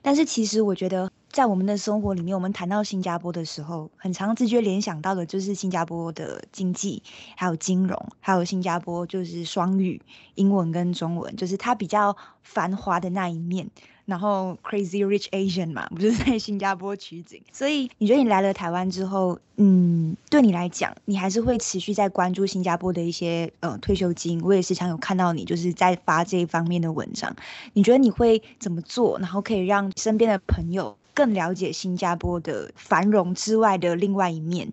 [0.00, 7.02] 但是其实我觉得，在我们的生活里面，我们谈到新加坡的时候，很常直觉联想到的就是新加坡的经济，
[7.36, 10.00] 还有金融，还有新加坡就是双语，
[10.36, 13.68] 英文跟中文，就是它比较繁华的那一面。
[14.08, 24.40] 然后 Crazy Rich Asian 嘛， 不就是在新加坡取景，所以你觉得你来了台湾之后，嗯，对你来讲，你还是会持续在关注新加坡的一些呃退休金？
[24.42, 27.36] 我也时常有看到你就是在发这一方面的文章。
[27.74, 34.72] 你觉得你会怎么做，然后可以让身边的朋友更了解新加坡的繁荣之外的另外一面？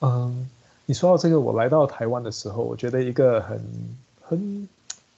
[0.00, 0.48] 嗯，
[0.86, 3.60] 你说到这个，我来到台湾的时候，我觉得一个很
[4.22, 4.68] 很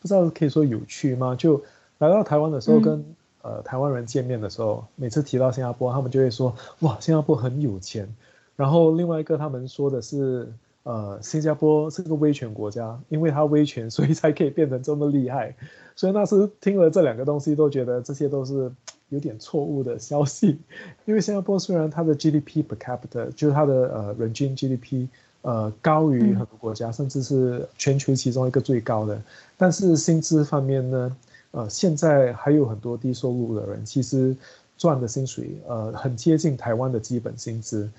[0.01, 1.37] 不知道可以说有趣吗？
[1.37, 1.63] 就
[2.01, 8.09] 来到台湾的时候跟，跟、嗯、呃台湾人见面的时候，每次提到新加坡，他们就会说：“哇，新加坡很有钱。”
[8.57, 10.51] 然后另外一个他们说的是
[10.85, 15.55] ：“呃，新加坡是个威权国家，因为它威权，所以才可以变成这么厉害。”
[15.95, 18.73] 所以那时听了这两个东西，都觉得这些都是
[19.11, 20.59] 有点错误的消息。
[21.05, 25.07] 因为新加坡虽然它的 GDP per capita 就是它的呃人均 GDP
[25.43, 29.21] 呃高于很多国家，嗯、甚至是全球其中一个最高的，
[29.59, 31.15] 但是薪资方面呢？
[31.53, 34.37] 呃，现在还有很多低收入的人，其实
[34.79, 37.91] 赚的薪水，呃，很接近台湾的基本薪资。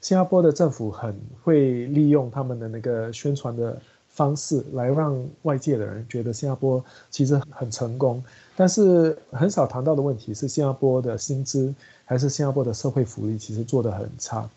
[0.00, 8.22] 新加坡的政府很会利用他们的那个宣传的方式，来让外界的人觉得新加坡其实很成功。
[8.54, 14.48] 但是很少谈到的问题是，新加坡的薪资还是新加坡的社会福利，其实做得很差。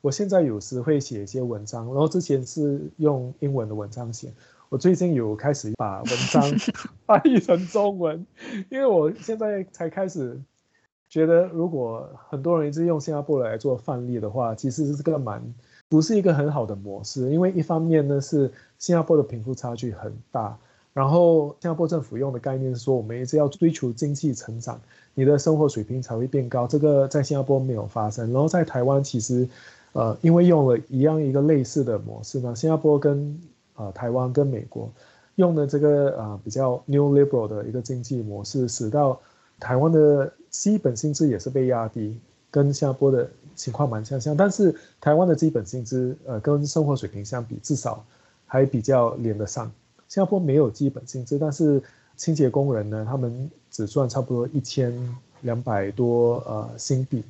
[0.00, 4.28] 我现在有时会写一些文章，然后之前是用英文的文章写。
[4.70, 6.42] 我最近有开始把文章
[7.06, 8.26] 翻译成中文，
[8.68, 10.38] 因为我现在才开始
[11.08, 15.42] 觉得，如果很多人一直用新加坡来做范例的话，其实是这个蛮
[15.88, 17.30] 不是一个很好的模式。
[17.30, 20.54] 因为一方面呢是新加坡的贫富差距很大，
[20.92, 24.78] 然后新加坡政府用的概念是说，我们一直要追求经济成长，
[25.14, 26.66] 你的生活水平才会变高。
[26.66, 29.48] 这个在新加坡没有发生，然后在台湾其实，
[29.94, 33.40] 呃，因为用了一样一个类似的模式呢，新加坡跟
[33.78, 34.90] 啊，台湾跟美国
[35.36, 39.18] 用的这个啊比较 new liberal 的一个经济模式，使到
[39.60, 42.18] 台湾的基本薪资也是被压低，
[42.50, 44.36] 跟新加坡的情况蛮相像。
[44.36, 48.04] 但是台湾的基本薪资，呃，跟生活水平相比，至少
[48.46, 49.70] 还比较连得上。
[50.08, 51.80] 新加坡没有基本薪资，但是
[52.16, 54.92] 清洁工人呢，他们只赚差不多一千
[55.42, 57.22] 两百多呃新币。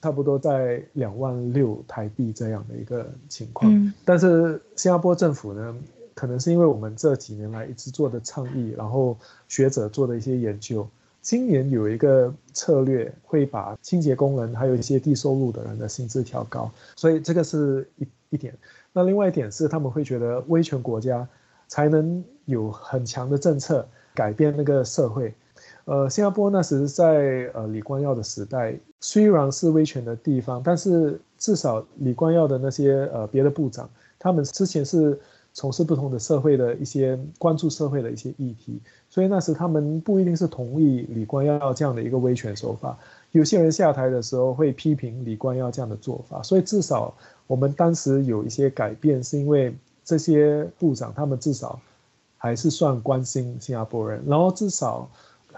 [0.00, 5.76] 差不多在两万六台币这样的一个情况，嗯，但是新加坡政府呢，
[6.14, 9.16] 可能是因为我们这几年来一直做的倡议，然后
[9.48, 10.88] 学者做的一些研究，
[11.20, 18.54] 今年有一个策略会把清洁工人还有一些低收入的人的薪资调高，所以这个是一一点。
[18.92, 21.26] 那另外一点是他们会觉得威权国家
[21.66, 25.34] 才能有很强的政策改变那个社会。
[25.88, 35.18] 呃，新加坡那时在呃李光耀的时代，虽然是威权的地方，但是至少李光耀的那些呃别的部长，他们之前是
[35.54, 38.78] 从事不同的社会的一些关注社会的一些议题，
[39.08, 42.94] 所以那时他们不一定是同意李光耀这样的一个威权手法。
[43.32, 47.14] 有些人下台的时候会批评李光耀这样的做法，所以至少
[47.46, 49.74] 我们当时有一些改变，是因为
[50.04, 51.80] 这些部长他们至少
[52.36, 55.08] 还是算关心新加坡人，然后至少。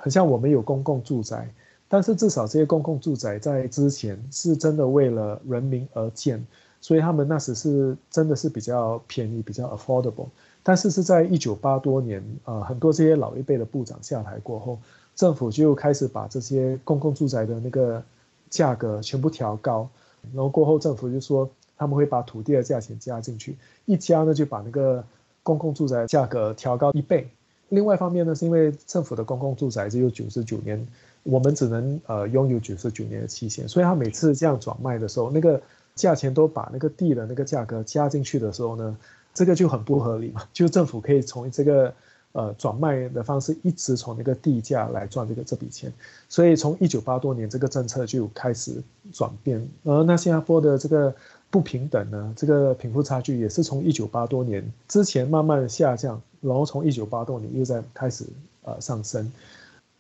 [0.01, 1.49] 很像我们有公共住宅，
[1.87, 6.45] 但是至少这些公共住宅在之前是真的为了人民而建，
[6.81, 10.29] 所以他们那时是真的是比较便宜，比较 affordable。
[10.63, 14.79] 但是是在一九八多年，呃，很多这些老一辈的部长下台过后，
[15.15, 18.03] 政府就开始把这些公共住宅的那个
[18.49, 19.89] 价格全部调高，
[20.33, 25.05] 然后过后政府就说他们会把土地的价钱加进去，一加呢就把那个
[25.43, 27.29] 公共住宅价格调高一倍。
[27.71, 30.87] 另外一方面呢，是因为政府的公共住宅只有九十九年，
[31.23, 35.61] 我们只能呃拥有九十九年的期限，所以他每次这样转卖的时候，那个
[35.95, 38.97] 价钱都把那个地的那个价格加进去的时候呢，
[39.33, 40.43] 这个就很不合理嘛。
[40.53, 41.93] 就政府可以从这个
[42.33, 45.93] 呃转卖的方式一直从那个地价来赚这个这笔钱，
[46.29, 51.14] 所以从一九八多年这个政策就开始转变，而那新加坡的这个。
[51.51, 58.25] 不平等呢，这个贫富差距也是从一九八多年之前慢慢的下降，然后从一九八多年又在开始
[58.63, 59.31] 呃上升。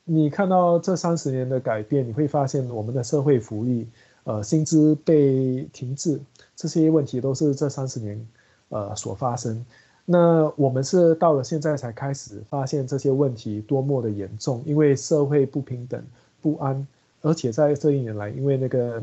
[0.04, 3.86] 你看到这三十年的改变，你会发现我们的社会福利，
[4.24, 6.20] 呃，薪资被停滞，
[6.56, 8.26] 这些问题都是这三十年
[8.68, 9.64] 呃所发生。
[10.04, 16.02] 那我们是到了现在才开始发现这些问题多么的严重，因为社会不平等、
[16.40, 16.86] 不安，
[17.22, 19.00] 而且在这一年来，因为那个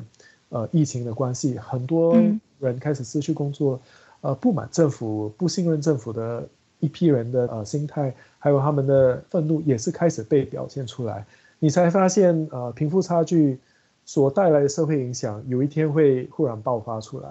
[0.50, 2.16] 呃疫情的关系，很多
[2.60, 3.80] 人开始失去工作，
[4.22, 6.48] 呃，不满政府、不信任政府的
[6.80, 11.26] 一批人的呃心态，还有他们的愤怒，也是开始被表现出来。
[11.60, 13.58] 你才发现，呃，贫富差距
[14.06, 17.30] 所带来的社会影响，有一天会忽然爆发出来。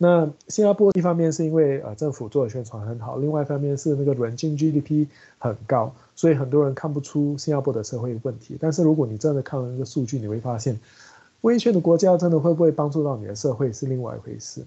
[0.00, 8.56] 那新加坡一方面是因为呃政府做的宣传很好，另外一方面是那个人均 GDP 很高，所以很多人看不出新加坡的社会问题。
[8.60, 10.78] 但是如果你真的看了那个数据，你会发现，
[11.42, 14.64] 威权的国家真的会不会帮助到你的社会是另外一回事。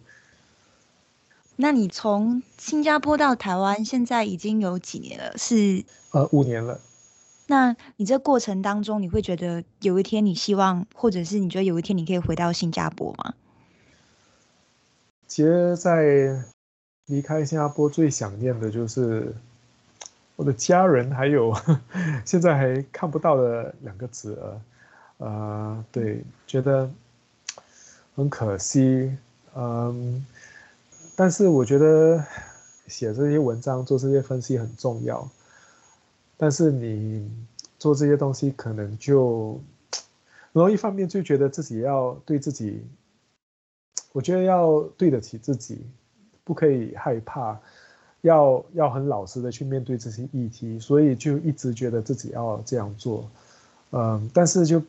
[1.58, 5.38] 那你从新加坡到台湾，现在已经有几年了？
[5.38, 6.80] 是呃五年了。
[7.48, 13.34] 那你这过程当中，你会觉得有一天你希望，或者是你觉得有一天你可以回到新加坡吗？
[15.28, 16.44] 其实，在
[17.08, 19.36] 离开新加坡最想念的就是
[20.38, 21.54] 我的家人，还有
[22.26, 24.62] 现在还看不到的两个侄儿。
[25.22, 26.90] 呃，对，觉得
[28.16, 29.16] 很可惜。
[29.56, 30.26] 嗯，
[31.16, 32.24] 但是我觉得
[32.88, 35.30] 写这些文章、做这些分析很重要。
[36.38, 37.32] 但是你
[37.78, 39.62] 做这些东西，可能就，
[40.52, 42.84] 然后一方面就觉得自己要对自己。
[44.14, 45.86] 我觉得要对得起自己，
[46.44, 47.58] 不可以害怕，
[48.22, 53.30] 要要很老实的去面对这些议题，所以就一直觉得自己要这样做，
[53.92, 54.82] 嗯，但是就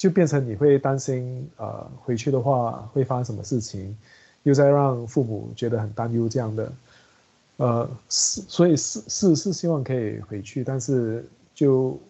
[0.00, 3.94] 就变成你会担心，呃，回去的话会发生什么事情，
[4.44, 6.72] 又在让父母觉得很担忧这样的，
[7.58, 12.00] 呃，是，所以是是是希望可以回去，但是就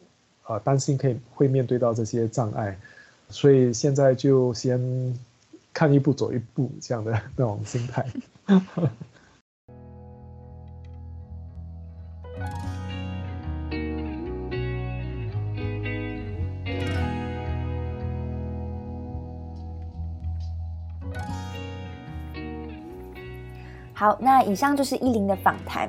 [0.46, 2.78] 呃担心可以会面对到这些障碍，
[3.28, 4.80] 所以现在就先。
[5.72, 8.04] 看一步走一步，这样的那种心态。
[24.00, 25.86] 好，那以上就是依林的访谈。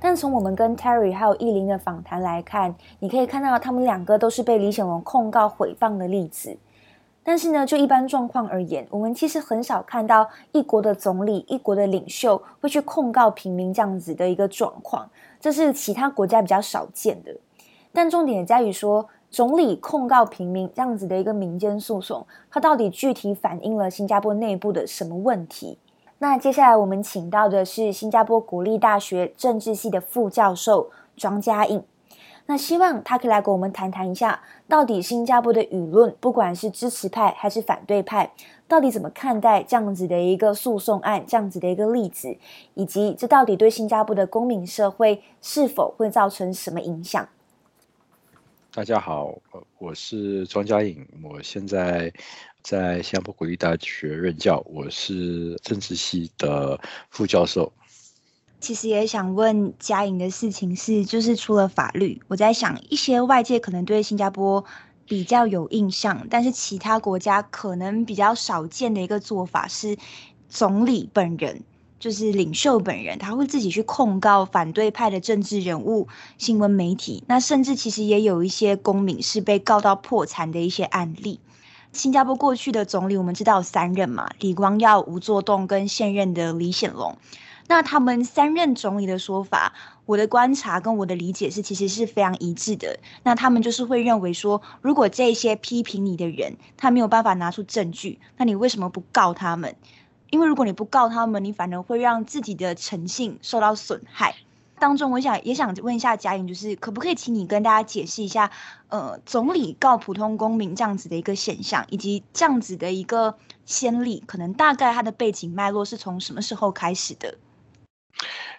[0.00, 6.56] 但从我们跟 Terry 还有依林的访谈来看，你可以看到他们两个都是被李显龙控告诽谤的例子。
[7.22, 15.06] 但是呢，就一般状况而言，我们其实很少看到一国的总理、一国的领袖会去控告平民这样子的一个状况，
[15.38, 17.36] 这是其他国家比较少见的。
[17.92, 25.76] 但重点在于说，总理控告平民这样子的一个民间诉讼，它到底具体反映了新加坡内部的什么问题？
[26.22, 31.82] 那接下来我们请到的是新加坡国立大学政治系的副教授庄家颖。
[32.44, 38.30] 那希望他可以来跟我们谈谈一下，到底新加坡的舆论，不管是支持派还是反对派，
[38.68, 42.36] 到底怎么看待这样子的一个诉讼案，这样子的一个例子，
[42.74, 47.26] 以及这到底对新加坡的公民社会是否会造成什么影响？
[48.72, 49.32] 大家好，
[49.78, 52.12] 我是庄家颖，我现在
[52.62, 56.80] 在新加坡国立大学任教，我是政治系的
[57.10, 57.72] 副教授。
[58.60, 64.64] 其实也想问嘉颖的事情是，就是除了法律，我在想一些外界可能对新加坡
[65.06, 69.96] 比较有印象，但是其他国家可能比较少见的一个做法是，
[70.50, 71.62] 总理本人
[71.98, 81.40] 就是领袖本人，他会自己去控告反对派的政治人物、新闻媒体，那甚至其实也有一些公民是被告到破产的一些案例。
[81.92, 87.16] 新加坡过去的总理我们知道有三任嘛，李光耀、吴作栋跟现任的李显龙。
[87.66, 89.72] 那他们三任总理的说法，
[90.06, 92.98] 我的观察跟我的理解是，其实是非常一致的。
[93.24, 99.74] 那他们就是会认为说，如果这些批评你的人，他没有办法拿出证据，那你为什么不告他们？
[100.30, 104.36] 因为如果你不告他们，你反而会让自己的诚信受到损害。
[104.80, 108.50] 当中，我想也想问一下家颖，就是可不可以请你跟大家解释一下，
[108.88, 117.36] 呃，总理告普通公民这样子的一个现象，以及这样子的一个先例，可能大概它的背景脉络是从什么时候开始的？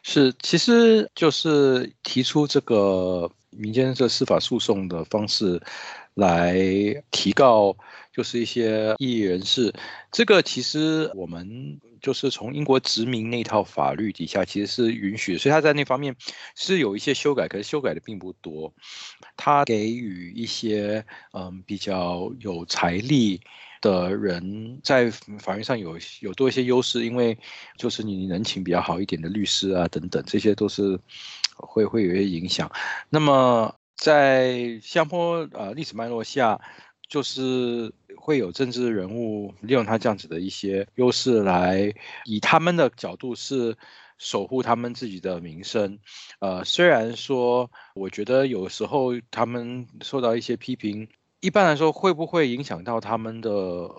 [0.04, 5.62] 是，其实就是提出这个民间这司法诉讼的方式
[6.14, 6.56] 来
[7.12, 7.76] 提告，
[8.14, 9.74] 就是一些异议人士。
[10.12, 16.16] 这个其实我们就是从英国殖民那套法律底下，其实是允许，所以他在那方面
[16.56, 18.74] 是有一些修改，可是修改的并不多。
[19.38, 23.40] 他给予一些嗯比较有财力。
[23.82, 27.36] 的人在法院上有有多一些优势，因为
[27.78, 31.00] 就是你人情比较好一点的律师啊等等，这些都是
[31.56, 32.72] 会会有一些影响。
[33.10, 36.62] 那么在香坡呃历史脉络下，
[37.12, 41.94] 就是会有政治人物利用他这样子的一些优势来
[42.24, 43.76] 以他们的角度是
[44.18, 46.00] 守护他们自己的名声。
[46.40, 51.06] 呃，虽然说我觉得有时候他们受到一些批评。
[51.42, 53.50] 一般来说，会不会影响到他们的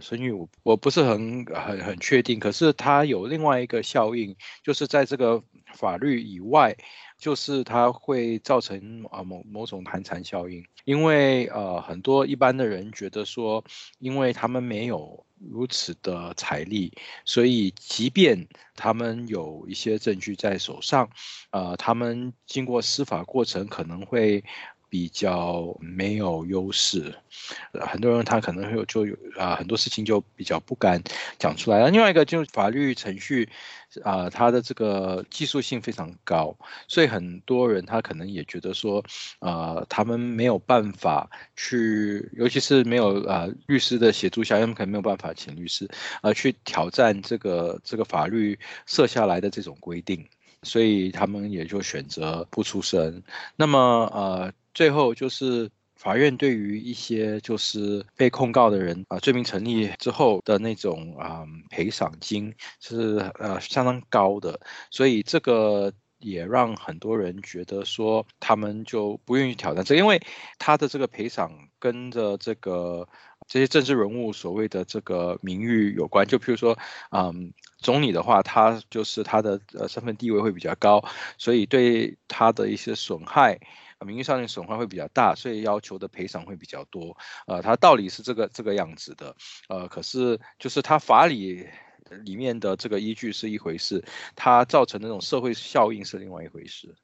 [0.01, 0.31] 声誉？
[0.31, 2.39] 我我不是很很很确定。
[2.39, 5.43] 可是它有另外一个效应，就是在这个
[5.75, 6.77] 法律以外，
[7.23, 10.65] 就是它会造成啊某某种寒蝉效应。
[10.85, 13.63] 因为呃很多一般的人觉得说，
[14.01, 16.93] 因为他们没有如此的财力，
[17.25, 21.09] 所以即便他们有一些证据在手上，
[21.53, 24.43] 呃，他们经过司法过程可能会。
[24.93, 27.15] 比较没有优势，
[27.73, 31.03] 很多人他可能会有就有啊很多事情就比较不敢
[31.39, 31.89] 讲出来。
[31.89, 33.49] 另外一个就是法律程序
[34.05, 36.55] 啊，它的这个技术性非常高，
[36.89, 39.03] 所以很多人他可能也觉得说，
[39.39, 45.89] 呃，他们没有办法去，尤其是没有啊律师的协助下，他们可能没有办法请律师
[46.21, 50.29] 啊去挑战这个这个法律设下来的这种规定，
[50.63, 53.23] 所以他们也就选择不出声。
[53.57, 53.79] 那么
[54.13, 54.53] 呃。
[54.75, 64.59] 最后就是法院对于一些就是被控告的人啊，罪名成立之后的那种啊赔偿金是呃相当高的，
[64.91, 70.21] 所以这个也让很多人觉得说他们就不愿意挑战这，因为
[70.59, 73.07] 他的这个赔偿跟着这个
[73.47, 76.77] 这些政治人物所谓的这个名誉有关，就譬如说
[77.11, 81.05] 嗯总理的话，他就是他的呃身份地位会比较高，
[81.39, 83.61] 所以对他的一些损害。
[84.05, 87.17] 名誉上的损坏会比较大，所以要求的赔偿会比较多。
[87.47, 89.35] 呃，它道理是这个这个样子的，
[89.69, 91.67] 呃，可是就是它法理
[92.25, 96.95] 里面的这个依据是一回事，它造成那种社会效应是另外一回事。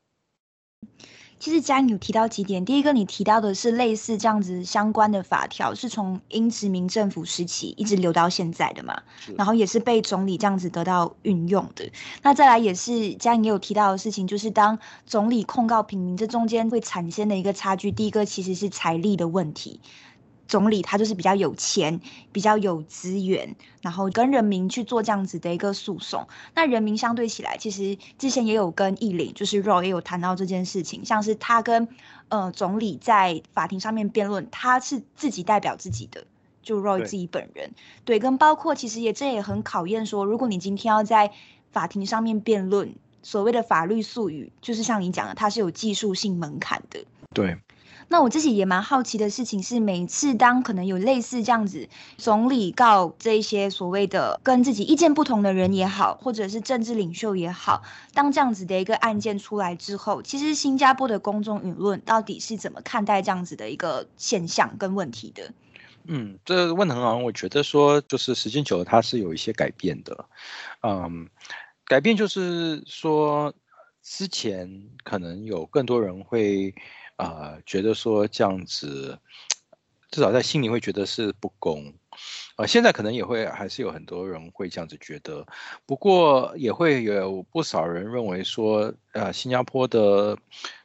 [1.38, 9.02] 其实佳颖有提到几点，第一个你提到的是类似这样子相关的法条，是从英殖民政府时期一直留到现在的嘛？
[9.36, 11.90] 然后也是被总理这样子得到运用的。
[12.22, 17.92] 那再来也是佳颖也有提到的事情，就是当总理控告平民，这中间会产生的一个差距。
[17.92, 19.80] 第一个其实是财力的问题。
[20.48, 22.00] 总理他就是比较有钱，
[22.32, 26.26] 比较有资源，然后跟人民去做这样子的一个诉讼。
[26.54, 31.86] 那人民相对起来，其实之前也有跟易林，就是 Roy 也有谈到这件事情，像是他跟
[32.30, 36.24] 呃总理在法庭上面辩论，他是自己代表自己的，
[36.62, 37.72] 就 Roy 自己本人，
[38.06, 41.30] 对，对，跟包括其实也这也很考验说，如果你今天要在
[41.70, 47.58] 法庭上面辩论，所谓的法律术语，就是像你讲的，它是有技术性门槛的，对。
[48.10, 57.82] 那我自己也蛮好奇的事情是，每次当可能有类似这样子，总理告这些所谓的跟自己意见不同的人也好，或者是政治领袖也好，
[58.14, 65.52] 当这样子的一个案件出来之后，其实新加坡的公众舆论到底是怎么看待这样子的一个现象跟问题的？
[66.04, 70.24] 嗯，这问得很好，我觉得说就是时间久了，它是有一些改变的。
[70.82, 71.28] 嗯，
[71.84, 73.52] 改变就是说
[74.02, 76.74] 之前可能有更多人会。
[77.18, 79.18] 啊、觉得说这样子，
[80.10, 81.92] 至少在心里会觉得是不公，
[82.54, 85.44] 啊、现在可能也会还是有很多人会这样子觉得，
[85.84, 90.38] 不过也会有不少人认为说，呃，新加坡的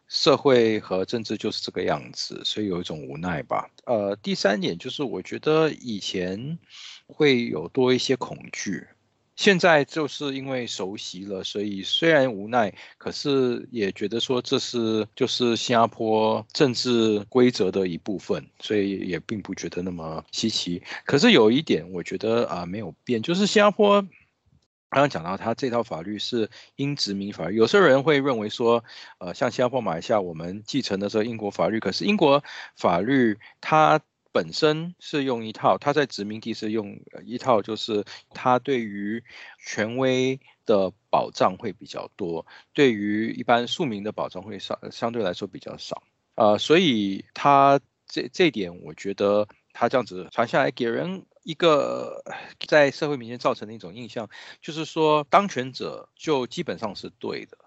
[0.07, 3.69] 社会和政治就是这个样子，所以有一种无奈吧。
[3.85, 6.57] 呃，第三点就是我觉得以前
[7.05, 8.87] 会有多一些恐惧。
[9.35, 20.83] 现在就是因为熟悉了，所以虽然无奈，可是也觉得说这是就是新加坡政治规则的一部分，所以也并不觉得那么稀奇。
[21.05, 27.55] 可是有一点，我觉得啊没有变，就是新加坡刚刚讲到，他这套法律是英殖民法律。
[27.55, 28.83] 有些人会认为说，
[29.17, 32.43] 呃，像新加坡、马来西亚，我们继承的是英国法律，可是英国
[32.75, 33.99] 法律它。
[34.33, 39.23] 本身是用一套，他在殖民地是用一套，就是他对于
[39.65, 46.03] 权威的保障会比较多，对于一般庶民的保障会相相对来说比较少。
[46.35, 52.23] 呃，所以他这这点，我觉得他这样子传下来，给人一个
[52.67, 54.27] 在社会面前造成的一种印象，
[54.61, 57.57] 就是说当权者就基本上是对的。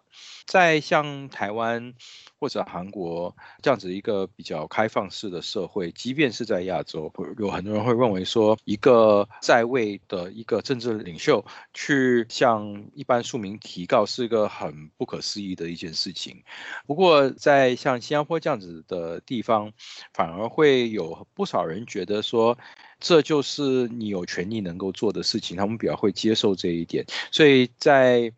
[0.47, 1.95] 在像台湾
[2.39, 11.45] 或者韩国这样子一个比较开放式的社会，即便是在亚洲，有很多人会认为说，一个在位的一个政治领袖
[11.75, 16.43] 去向一般庶民提告是一个很不可思议的一件事情。
[16.87, 19.73] 不过，在像新加坡这样子的地方，
[20.13, 22.57] 反而会有不少人觉得说，
[23.01, 27.05] 这就是你有权利能够做的事情，他们比较会接受这一点。
[27.31, 28.33] 所以在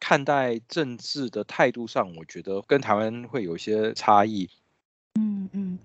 [0.00, 4.48] 看待政治的态度上，我觉得跟台湾会有一些差异。
[5.14, 5.78] 嗯嗯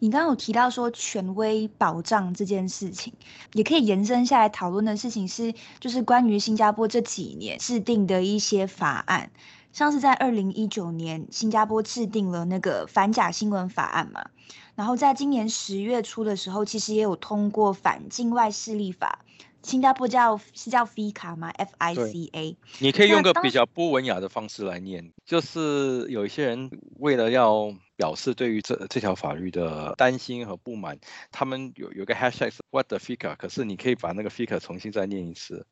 [0.00, 3.12] 你刚刚有提到说权威保障这件事情，
[3.52, 9.30] 也可以延伸下来讨论的事情是，就是关于新加坡这几年制定的一些法案，
[9.72, 14.30] 像是在二零一九年，新加坡制定了那个反假新闻法案嘛，
[14.74, 19.24] 然后在今年十月初的时候，其实也有通过反境外势力法。
[19.62, 22.56] 新加坡叫是叫 FICA 吗？F I C A。
[22.78, 30.98] 你可以用个比较不文雅的方式来念，就是有一些人为了要表示对于这这条法律的担心和不满，
[31.30, 35.66] 他们有有个 hashtag What the FICA，可是你可以把那个 FICA 重新再念一次。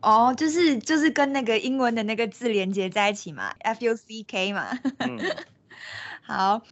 [0.00, 4.78] 哦，就是就是跟那个英文的那个字连接在一起嘛，F U C K 嘛。
[4.98, 5.18] 嗯，
[6.22, 6.62] 好。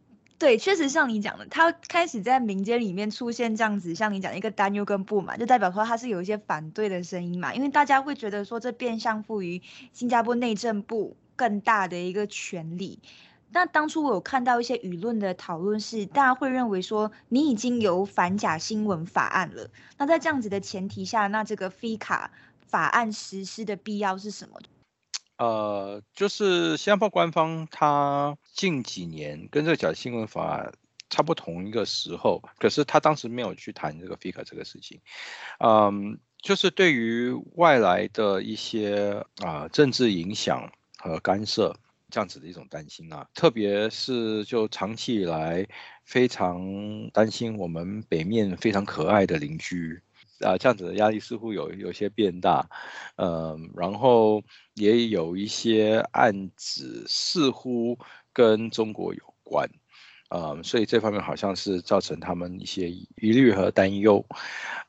[0.41, 9.61] 对，确实像你讲的，他开始在民间里面出现这样子，像你讲的一个担忧跟不满，就代表说他是有一些反对的声音嘛，因为大家会觉得说这变相赋予
[9.93, 12.97] 新加坡内政部更大的一个权力。
[13.51, 19.69] 那当初我有看到一些舆论的讨论是，大家会认为说你已经有反假新闻法案了，
[19.99, 22.29] 那在这样子的前提下，那这个 FICA
[22.65, 24.59] 法案实施的必要是什么？
[25.41, 30.71] 呃，就是新加坡官方，他近几年跟这个假新闻法
[31.09, 35.01] 差不同一个时候，可是他当时没有去谈这个 FICA 这个事情。
[35.57, 41.75] 嗯，就是对于外来的一些啊、政治影响和干涉
[42.11, 45.67] 这样子的一种担心啊，特别是就长期以来
[46.03, 49.99] 非常担心我们北面非常可爱的邻居。
[50.43, 52.67] 啊，这样子的压力似乎有有些变大，
[53.15, 54.43] 嗯，然后
[54.75, 57.97] 也有一些案子似乎
[58.33, 59.69] 跟中国有关，
[60.29, 64.25] 嗯，所以这方面好像是造成他们一些疑虑和担忧，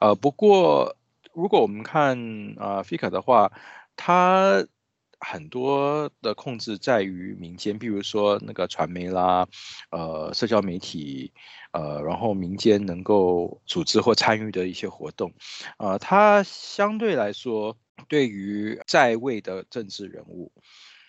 [0.00, 0.96] 呃，不过
[1.34, 2.16] 如果我们看
[2.58, 3.50] 啊 FICA 的话，
[3.96, 4.66] 它
[5.24, 9.46] 很多的控制在于民间，比如说那个传媒啦，
[9.90, 11.32] 呃，社交媒体，
[11.72, 15.32] 呃，然后民间能够组织或参与的一些活动，
[15.78, 17.76] 呃，它相对来说，
[18.08, 20.52] 对于在位的政治人物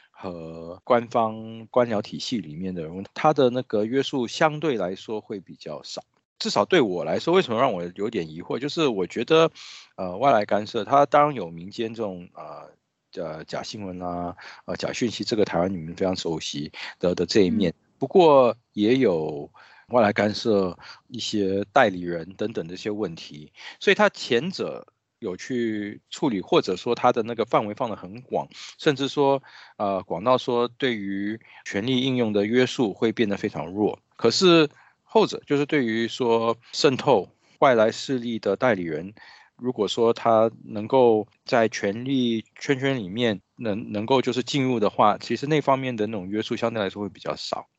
[0.09, 6.03] 和官方官僚体系里面的人物，它的那个约束相对来说会比较少。
[6.39, 8.57] 至少对我来说，为什么让我有点疑惑？
[8.57, 9.51] 就是我觉得，
[9.95, 12.65] 呃，外来干涉，它当然有民间这种啊。
[12.65, 12.69] 呃
[13.15, 14.35] 呃，假新闻啊，
[14.65, 17.71] 呃，假讯息，这个台湾你们非常熟悉的的这一面。
[17.99, 19.51] 不过也有
[19.93, 20.77] 外来干涉
[21.07, 24.85] 一些代理人等等这些问题，所以他前者
[25.19, 28.45] 有去处理，或者说他的那个范围放得很广，
[28.77, 29.41] 甚至说
[29.77, 33.97] 呃广到说对于权力应用的约束会变得非常弱。
[34.17, 34.67] 可是
[35.03, 37.29] 后者就是对于说渗透
[37.59, 39.13] 外来势力的代理人。
[39.55, 47.69] 如果说他能够在权力圈圈里面能能够就是进入的话，其实那方面的那种约束相对来说会比较少。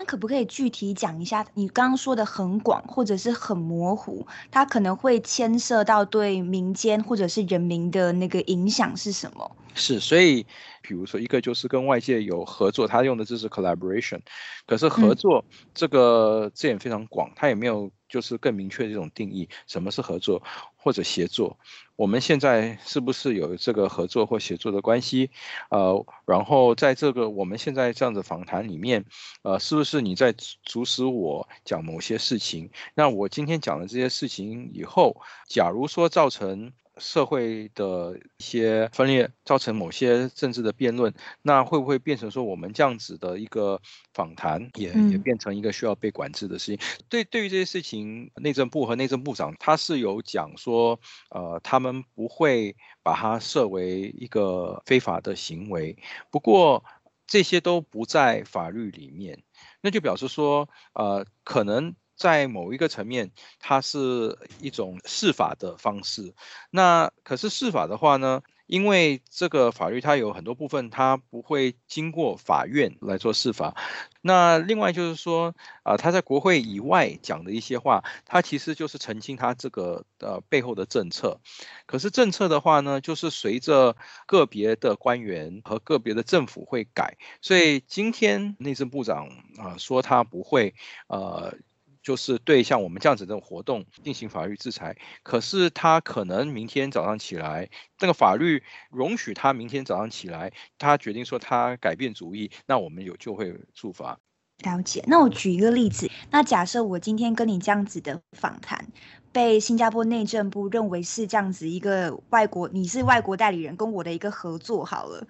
[0.00, 1.46] 那可不可以具体讲一下？
[1.52, 9.50] 你刚刚说的很广或者是很模糊，它可能会牵涉到对民间或者是人民的那个影响是什么？
[9.74, 10.46] 是，所以
[10.80, 14.20] 比如说一个就是跟外界有合作，他用的字是 collaboration，
[14.66, 17.90] 可是合作这个字眼非常广，他也没有。
[18.10, 20.42] 就是更明确的这种定义，什么是合作
[20.74, 21.56] 或者协作？
[21.94, 25.30] 我们现在是不是有这个合作或协作的关系？
[25.70, 29.04] 呃，然后在这个我们现在这样子访谈里面，
[29.42, 32.68] 呃，是不是你在阻止我讲某些事情？
[32.96, 36.72] 那我今天讲了这些事情以后，假如说造成。
[37.00, 43.80] 社会的一些分裂造成某些政治的辩论，那会不会变成说我们这样子的一个
[44.12, 46.76] 访谈也也变成一个需要被管制的事情？
[46.76, 55.96] 嗯、对，对于这些事情，内政部和内政部长他是有讲说，呃，他们不会把它设为一个非法的行为。
[56.30, 56.84] 不过
[57.26, 59.42] 这些都不在法律里面，
[59.80, 61.94] 那就表示说，呃，可能。
[62.20, 66.34] 在某一个层面，它是一种释法的方式。
[66.70, 73.74] 那可是释法的话呢，因为这个法律它有很多部分，它不会经过法院来做释法。
[74.20, 81.40] 那另外就是说，啊，他在国会以外讲的一些话，他其实就是澄清他这个呃背后的政策。
[81.86, 83.96] 可是政策的话呢，就是随着
[84.26, 87.16] 个别的官员和个别的政府会改。
[87.40, 90.74] 所以今天内政部长啊说他不会
[91.08, 91.54] 呃。
[92.02, 104.18] 就是对像我们这样子的活动进行法律制裁，可是他可能明天早上起来，那个法律容许他明天早上起来，他决定说他改变主意，那我们有就会处罚。
[104.64, 105.04] 了解。
[105.06, 108.86] 那我举一个例子，那假设我今天跟你这样子的访谈，
[109.32, 115.26] 被新加坡内政部认为是这样子一个外国，你是外国代理人跟我的一个合作好了，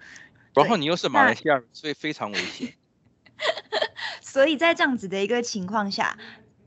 [0.53, 2.73] 然后你又是马来西亚人，所以非常危险。
[4.21, 6.17] 所以在这样子的一个情况下。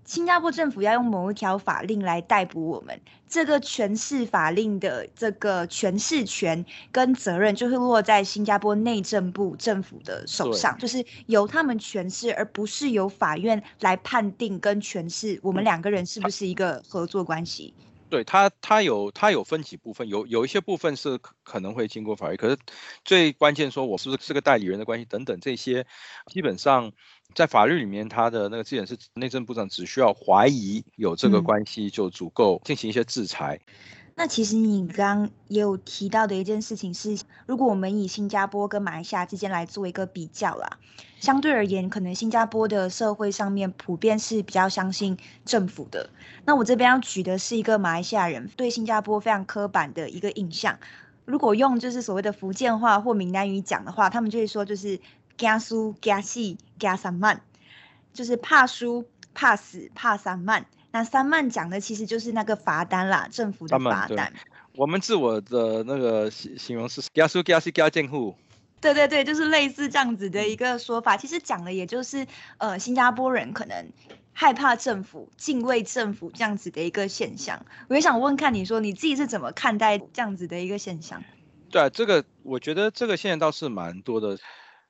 [0.04, 17.72] 新加坡政府要用某一条法令来逮捕我们，这个诠释法令的这个诠释权跟责任就会落在新加坡内政部政府的手上，就是由他们诠释，而不是由法院来判定跟诠释我们两个人是不是一个合作关系。
[18.10, 22.56] 对他，他有他有分几部分，有有一些部分是可能会经过法律，可是
[23.04, 25.84] 最关键说我是不是是个代理人的关系等等这些，
[26.26, 26.92] 基本上
[27.34, 33.58] 在法律里面，他的那个字眼是内政部长只需要怀疑有这个关系就足够进行一些制裁。
[33.68, 33.74] 嗯
[34.16, 40.78] 那其实你刚刚也有提到的一件事情是，如果我们以新加坡跟马来西亚之间来做一个比较啦，
[41.18, 46.08] 相对而言，可能新加坡的社会上面普遍是比较相信政府的。
[46.44, 50.78] 那我这边要举的是一个马来西亚人对新加坡非常刻板的一个印象。
[51.24, 55.00] 如果用就是所谓的福建话或闽南语讲的话，他们就会说就是
[55.36, 56.40] 惊输惊死
[56.78, 57.40] 惊三慢，
[58.12, 59.04] 就是怕输
[59.34, 60.66] 怕死怕三慢。
[60.92, 64.32] 那三慢讲的其实就是那个罚单啦，政府的罚单。
[64.76, 68.34] 我们自我的那个形形容是“加速加息加监护”。
[68.80, 71.16] 对对对，就是类似这样子的一个说法。
[71.16, 72.26] 其实讲的也就是，
[72.58, 73.90] 呃，新加坡人可能
[74.32, 77.64] 害怕政府、敬畏政府这样子的一个现象。
[77.88, 81.22] 我也想问看你说你自己是怎么看待这样子的一个现象？
[81.70, 84.38] 对啊，这个我觉得这个现象倒是蛮多的。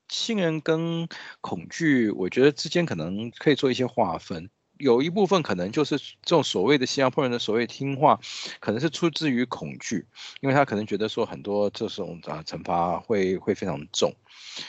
[0.09, 1.09] 信任跟
[1.41, 4.51] 恐惧，我觉得之间可能可以做一些划分。
[4.77, 8.19] 有一部分可能就是这种所谓的新加坡人的所谓听话，
[8.59, 10.05] 可能是出自于恐惧，
[10.41, 14.13] 因为他可能觉得说很多这种啊惩罚会会非常重。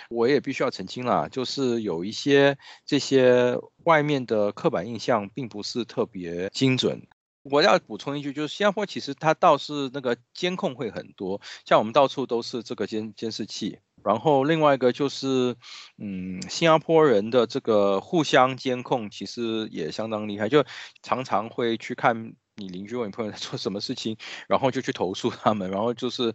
[0.09, 2.55] 我也必须要澄清啦，就是有一些
[2.85, 7.01] 这些外面的刻板印象并不是特别精准。
[7.49, 13.77] 我要补充一句，就是新加坡其实它倒是那个监控会很多，像我们到处都是这个监监视器。
[14.03, 15.55] 然后另外一个就是，
[15.97, 20.63] 嗯，新加坡人的这个互相监控其实也相当厉害，就
[21.01, 24.17] 常常会去看你邻居或你朋友在做什么事情，
[24.47, 26.33] 然后就去投诉他们，然后就是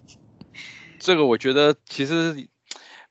[0.98, 2.48] 这个我觉得其实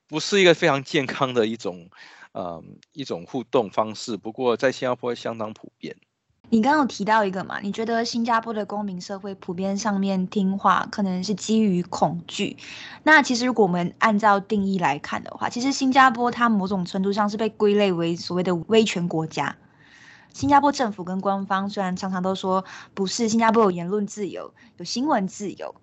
[0.08, 1.90] 不是一个非常健康的一种，
[2.34, 4.18] 嗯，一种互动方式。
[4.18, 5.96] 不过在新加坡相当普遍。
[6.50, 7.60] 你刚刚有提到一个嘛？
[7.62, 12.56] 你觉得新加坡的公民社会普遍上面听话，可能是基于恐惧。
[13.04, 19.56] 那其实如果我们按照定义来看的话，其实新加坡它某种程度上是被归类为所谓的威权国家。
[20.34, 25.74] 新加坡政府跟官方虽然常常都说不是，新加坡有言论自由，有新闻自由，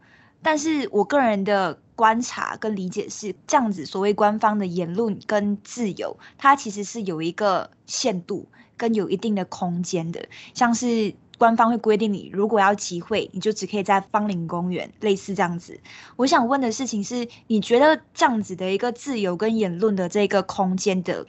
[0.42, 8.46] 但是我个人的观察跟理解是这样子：所谓官方的言论跟自由，它其实是有一个限度。
[8.82, 15.78] 跟有一定的空间的，像是官方会规定你如果要集会，你就只可以在芳林公园，类似这样子。
[16.16, 21.24] 我想问的事情是，你觉得这样子的一个自由跟言论的这个空间的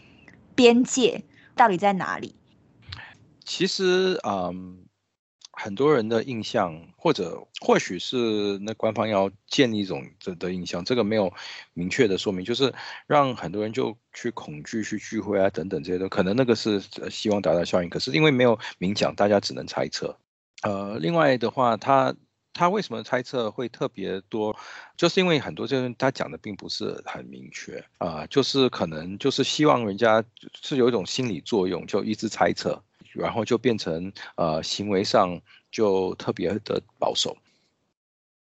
[0.56, 1.24] 边界
[1.56, 2.34] 到底在哪里？
[3.46, 4.80] 其实，嗯。
[5.56, 11.32] 很多人的印象，或者或许是那官方要建立一种这的印象，这个没有
[11.74, 12.74] 明确的说明，就是
[13.06, 16.82] 让很多人就去恐惧去聚会啊等等这些的，可能那个是
[17.12, 20.18] 希望达到效应，可是因为没有明讲，大家只能猜测。
[20.64, 22.16] 呃，另外的话，他
[22.52, 24.56] 他为什么猜测会特别多，
[24.98, 30.24] 就是因为很多这他讲的并不是很明确啊、就是可能就是希望人家
[30.62, 32.82] 是有一种心理作用，就一直猜测。
[33.14, 35.42] 然后就变成呃行为上
[35.72, 37.38] 就特别的保守。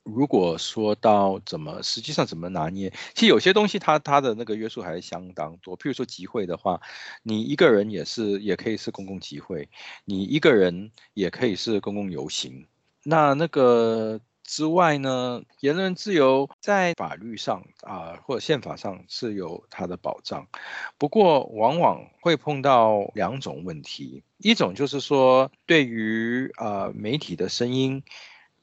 [0.03, 5.79] 如果说到怎么实际上怎么拿捏，其实有些东西它它的那个约束还是相当多。
[5.79, 6.81] 譬如说集会的话，
[7.23, 9.69] 你一个人也是也可以是公共集会，
[10.05, 12.67] 你一个人也可以是公共游行。
[13.03, 14.21] 那那个。
[14.45, 20.47] 之外呢，言论自由在法律上啊、或者宪法上是有它的保障，
[20.99, 28.03] 不过往往会碰到两种问题，一种就是说，对于、呃、媒体的声音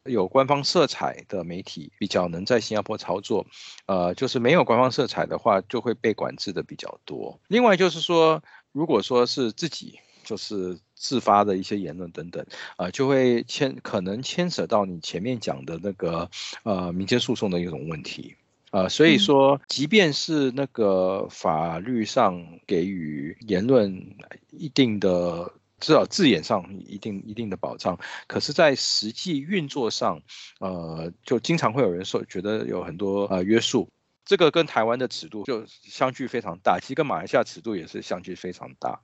[0.06, 3.46] 有官方色彩的媒体比较能在新加坡操作，
[3.86, 7.40] 呃，就是没有官方色彩的话，就会被管制的比较多。
[7.48, 10.00] 另外就是说，如果说是自己
[10.32, 10.80] 就是。
[11.04, 16.30] 自发的一些言论等等，啊、呃，就会牵可能牵扯到你前面讲的那个
[16.62, 18.36] 呃民间诉讼的一种问题，
[18.70, 24.16] 啊、呃，所以说，即便是那个法律上给予言论
[24.52, 30.22] 一定的至少字眼上一定一定的保障，可是，在实际运作上，
[30.60, 33.90] 呃，就经常会有人说觉得有很多呃约束，
[34.24, 39.02] 这个跟台湾的尺度就相距非常大，其实跟马来西亚尺度也是相距非常大。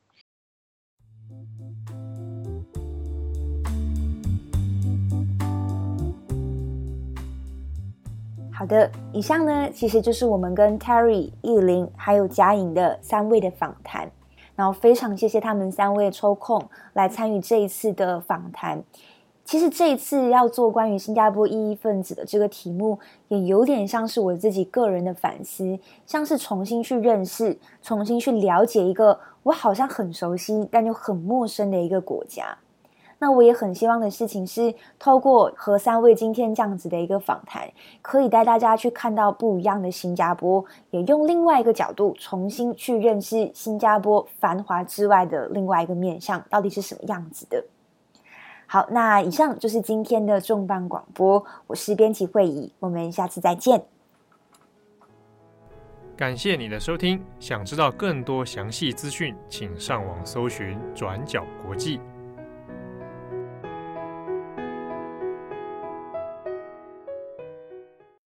[8.58, 14.10] 好的，以上呢，其实就是我们跟 Terry、奕霖还有贾颖的三位的访谈。
[14.56, 16.60] 然后非常谢谢他们三位抽空
[16.94, 18.84] 来参与这一次的访谈。
[19.46, 22.98] 其实这一次要做关于新加坡异议分子的这个题目，
[23.28, 25.78] 也有点像是我自己个人的反思，
[26.08, 32.58] 像是重新去认识、重新去了解一个我好像很熟悉但又很陌生的一个国家。
[33.20, 37.68] 那我也很希望的事情是，透过和三位今天这样子的一个访谈，
[38.02, 47.64] 可以带大家去看到不一样的新加坡，也用另外一个角度重新去认识新加坡繁华之外的另外一个面向，到底是什么样子的。
[48.68, 53.84] 好，那以上就是今天的重磅广播，我是编辑会议，我们下次再见。
[56.16, 62.00] 感谢你的收听，想知道更多详细资讯，请上网搜寻转角国际。